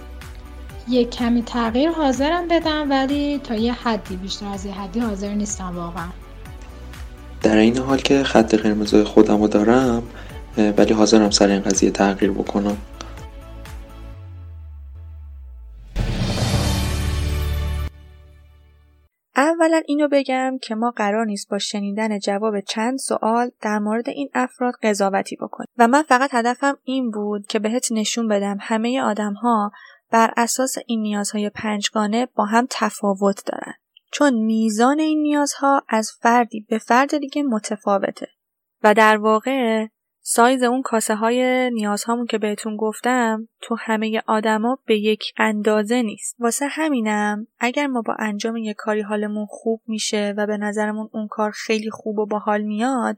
یه 0.89 1.05
کمی 1.05 1.43
تغییر 1.43 1.91
حاضرم 1.91 2.49
بدم 2.49 2.91
ولی 2.91 3.39
تا 3.39 3.55
یه 3.55 3.73
حدی 3.73 4.17
بیشتر 4.17 4.47
از 4.47 4.67
یه 4.67 4.73
حدی 4.73 5.01
حاضر 5.01 5.35
نیستم 5.35 5.77
واقعا. 5.77 6.09
در 7.43 7.57
این 7.57 7.79
حال 7.79 7.99
که 7.99 8.23
خط 8.23 8.55
قرمزای 8.55 9.05
خودم 9.05 9.41
رو 9.41 9.49
دارم 9.49 10.03
ولی 10.77 10.93
حاضرم 10.93 11.31
سر 11.31 11.49
این 11.49 11.61
قضیه 11.61 11.91
تغییر 11.91 12.31
بکنم. 12.31 12.77
اولا 19.37 19.83
اینو 19.87 20.09
بگم 20.13 20.59
که 20.63 20.75
ما 20.75 20.93
قرار 20.97 21.27
نیست 21.27 21.49
با 21.51 21.59
شنیدن 21.59 22.19
جواب 22.19 22.61
چند 22.61 22.99
سوال 22.99 23.51
در 23.63 23.79
مورد 23.79 24.09
این 24.09 24.29
افراد 24.35 24.75
قضاوتی 24.83 25.37
بکنیم. 25.37 25.69
و 25.79 25.89
من 25.89 26.03
فقط 26.03 26.31
هدفم 26.33 26.77
این 26.85 27.11
بود 27.11 27.47
که 27.47 27.59
بهت 27.59 27.93
نشون 27.93 28.29
بدم 28.29 28.57
همه 28.61 29.03
آدم 29.03 29.33
ها 29.33 29.71
بر 30.11 30.33
اساس 30.37 30.75
این 30.87 31.01
نیازهای 31.01 31.51
پنجگانه 31.51 32.27
با 32.27 32.45
هم 32.45 32.67
تفاوت 32.71 33.43
دارن 33.47 33.75
چون 34.13 34.35
میزان 34.35 34.99
این 34.99 35.23
نیازها 35.23 35.83
از 35.89 36.13
فردی 36.21 36.67
به 36.69 36.79
فرد 36.79 37.19
دیگه 37.19 37.43
متفاوته 37.43 38.29
و 38.83 38.95
در 38.95 39.17
واقع 39.17 39.87
سایز 40.27 40.63
اون 40.63 40.83
کاسه 40.83 41.15
های 41.15 41.71
نیازهامون 41.71 42.27
که 42.27 42.39
بهتون 42.39 42.77
گفتم 42.77 43.49
تو 43.61 43.77
همه 43.79 44.23
آدما 44.27 44.79
به 44.87 44.99
یک 44.99 45.25
اندازه 45.37 46.03
نیست. 46.03 46.37
واسه 46.39 46.67
همینم 46.67 47.47
اگر 47.59 47.87
ما 47.87 48.03
با 48.03 48.17
انجام 48.19 48.57
یک 48.57 48.77
کاری 48.79 49.01
حالمون 49.01 49.47
خوب 49.49 49.83
میشه 49.87 50.35
و 50.37 50.47
به 50.47 50.57
نظرمون 50.57 51.09
اون 51.13 51.29
کار 51.29 51.51
خیلی 51.51 51.91
خوب 51.91 52.19
و 52.19 52.27
باحال 52.27 52.63
میاد 52.63 53.17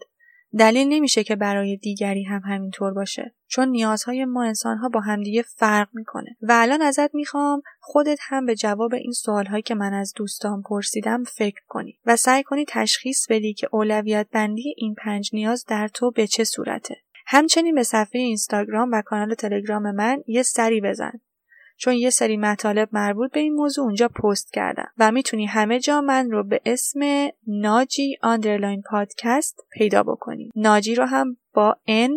دلیل 0.58 0.88
نمیشه 0.88 1.24
که 1.24 1.36
برای 1.36 1.76
دیگری 1.76 2.22
هم 2.22 2.42
همینطور 2.44 2.92
باشه 2.92 3.34
چون 3.46 3.68
نیازهای 3.68 4.24
ما 4.24 4.44
انسانها 4.44 4.88
با 4.88 5.00
همدیگه 5.00 5.42
فرق 5.42 5.88
می‌کنه. 5.92 6.36
و 6.42 6.52
الان 6.52 6.82
ازت 6.82 7.14
می‌خوام 7.14 7.62
خودت 7.80 8.18
هم 8.22 8.46
به 8.46 8.54
جواب 8.54 8.94
این 8.94 9.12
سوالهایی 9.12 9.62
که 9.62 9.74
من 9.74 9.94
از 9.94 10.12
دوستان 10.16 10.62
پرسیدم 10.62 11.24
فکر 11.24 11.60
کنی 11.68 11.98
و 12.06 12.16
سعی 12.16 12.42
کنی 12.42 12.64
تشخیص 12.68 13.26
بدی 13.30 13.54
که 13.54 13.68
اولویت 13.72 14.26
بندی 14.32 14.74
این 14.76 14.94
پنج 14.94 15.30
نیاز 15.32 15.64
در 15.68 15.88
تو 15.88 16.10
به 16.10 16.26
چه 16.26 16.44
صورته. 16.44 16.96
همچنین 17.26 17.74
به 17.74 17.82
صفحه 17.82 18.20
اینستاگرام 18.20 18.90
و 18.92 19.02
کانال 19.02 19.34
تلگرام 19.34 19.90
من 19.90 20.22
یه 20.26 20.42
سری 20.42 20.80
بزن. 20.80 21.12
چون 21.78 21.94
یه 21.94 22.10
سری 22.10 22.36
مطالب 22.36 22.88
مربوط 22.92 23.32
به 23.32 23.40
این 23.40 23.54
موضوع 23.54 23.84
اونجا 23.84 24.08
پست 24.08 24.52
کردم 24.52 24.88
و 24.98 25.12
می‌تونی 25.12 25.46
همه 25.46 25.80
جا 25.80 26.00
من 26.00 26.30
رو 26.30 26.44
به 26.44 26.60
اسم 26.64 27.00
ناجی 27.46 28.16
underline 28.22 28.82
پادکست 28.90 29.60
پیدا 29.72 30.02
بکنی. 30.02 30.50
ناجی 30.56 30.94
رو 30.94 31.04
هم 31.04 31.36
با 31.54 31.76
N 31.88 32.10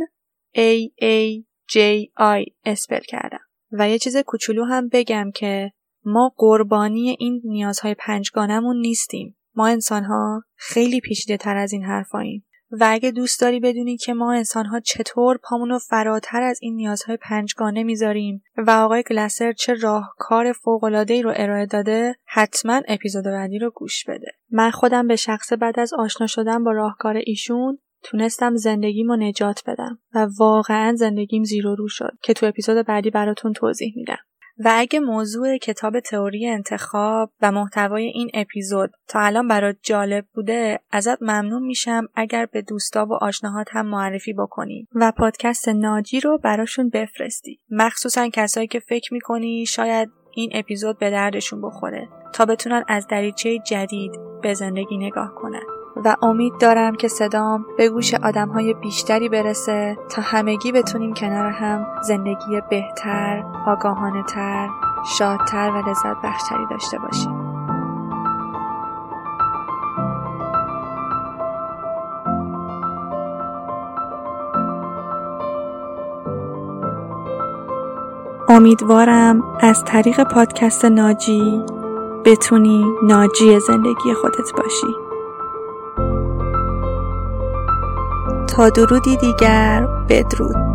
A 0.56 0.90
A 1.02 1.44
J 1.72 1.78
I 2.20 2.52
spell 2.66 3.00
کردم. 3.00 3.40
و 3.72 3.90
یه 3.90 4.00
چیز 4.00 4.18
کوچولو 4.18 4.66
هم 4.66 4.88
بگم 4.88 5.32
که 5.36 5.72
ما 6.06 6.34
قربانی 6.38 7.16
این 7.20 7.42
نیازهای 7.44 7.96
پنجگانمون 8.00 8.78
نیستیم. 8.82 9.38
ما 9.56 9.68
انسانها 9.68 10.44
خیلی 10.56 11.00
پیچیده 11.00 11.38
تر 11.38 11.58
از 11.58 11.74
این 11.74 11.84
حرفاییم. 11.84 12.46
و 12.72 12.88
اگه 12.90 13.12
دوست 13.12 13.42
داری 13.42 13.60
بدونی 13.60 13.98
که 13.98 14.14
ما 14.14 14.34
انسانها 14.34 14.80
چطور 14.80 15.40
پامونو 15.44 15.80
فراتر 15.80 16.42
از 16.42 16.60
این 16.62 16.76
نیازهای 16.76 17.18
پنجگانه 17.18 17.84
می‌ذاریم 17.84 18.44
و 18.58 18.72
آقای 18.72 19.04
گلسر 19.10 19.52
چه 19.52 19.74
راهکار 19.74 20.52
فوق‌العاده‌ای 20.52 21.22
رو 21.22 21.34
ارائه 21.36 21.66
داده 21.66 22.16
حتما 22.26 22.82
اپیزود 22.88 23.24
بعدی 23.24 23.60
رو 23.60 23.70
گوش 23.70 24.06
بده. 24.06 24.32
من 24.52 24.72
خودم 24.72 25.08
به 25.08 25.16
شخص 25.16 25.54
بعد 25.54 25.80
از 25.80 25.94
آشنا 25.94 26.28
شدن 26.28 26.64
با 26.64 26.72
راهکار 26.72 27.22
ایشون 27.26 27.80
تونستم 28.04 28.56
زندگیمو 28.56 29.16
نجات 29.16 29.64
بدم 29.68 30.00
و 30.14 30.28
واقعا 30.40 30.96
زندگیم 30.96 31.44
زیر 31.44 31.68
و 31.68 31.76
رو 31.76 31.88
شد 31.88 32.12
که 32.24 32.34
تو 32.34 32.46
اپیزود 32.46 32.86
بعدی 32.86 33.10
براتون 33.10 33.54
توضیح 33.54 33.94
میدم. 33.96 34.18
و 34.66 34.72
اگه 34.76 35.00
موضوع 35.00 35.58
کتاب 35.58 36.00
تئوری 36.00 36.48
انتخاب 36.48 37.32
و 37.42 37.52
محتوای 37.52 38.06
این 38.06 38.30
اپیزود 38.34 38.92
تا 39.08 39.20
الان 39.20 39.48
برات 39.48 39.78
جالب 39.82 40.26
بوده 40.34 40.80
ازت 40.92 41.22
ممنون 41.22 41.64
میشم 41.64 42.08
اگر 42.16 42.46
به 42.46 42.62
دوستا 42.62 43.06
و 43.06 43.14
آشناهات 43.14 43.68
هم 43.72 43.86
معرفی 43.86 44.34
بکنی 44.34 44.88
و 44.96 45.12
پادکست 45.18 45.70
ناجی 45.70 46.20
رو 46.20 46.38
براشون 46.38 46.90
بفرستی. 46.90 47.60
مخصوصا 47.70 48.30
کسایی 48.30 48.68
که 48.68 48.80
فکر 48.80 49.14
می‌کنی 49.14 49.66
شاید 49.66 50.10
این 50.34 50.52
اپیزود 50.54 51.00
به 51.00 51.10
دردشون 51.10 51.62
بخوره 51.62 52.08
تا 52.34 52.46
بتونن 52.46 52.84
از 52.88 53.08
دریچه 53.08 53.60
جدید 53.60 54.12
به 54.42 54.54
زندگی 54.54 54.98
نگاه 54.98 55.36
کنن. 55.36 55.79
و 55.96 56.16
امید 56.22 56.58
دارم 56.60 56.96
که 56.96 57.08
صدام 57.08 57.66
به 57.78 57.90
گوش 57.90 58.14
آدمهای 58.14 58.74
بیشتری 58.74 59.30
برسه 59.30 59.98
تا 60.10 60.22
همگی 60.22 60.72
بتونیم 60.72 61.14
کنار 61.14 61.52
هم 61.52 61.88
زندگی 62.02 62.62
بهتر، 62.70 63.44
آگاهانه 63.68 64.24
تر، 64.24 64.70
شادتر 65.18 65.70
و 65.70 65.90
لذت 65.90 66.22
بخشتری 66.24 66.66
داشته 66.70 66.98
باشیم. 67.00 67.50
امیدوارم 78.50 79.44
از 79.60 79.86
طریق 79.86 80.24
پادکست 80.24 80.86
ناجی 80.86 81.64
بتونی 82.26 82.86
ناجی 83.04 83.60
زندگی 83.60 84.14
خودت 84.22 84.52
باشی. 84.58 85.09
درودی 88.68 89.18
دیگر 89.18 89.88
بدرود. 90.10 90.69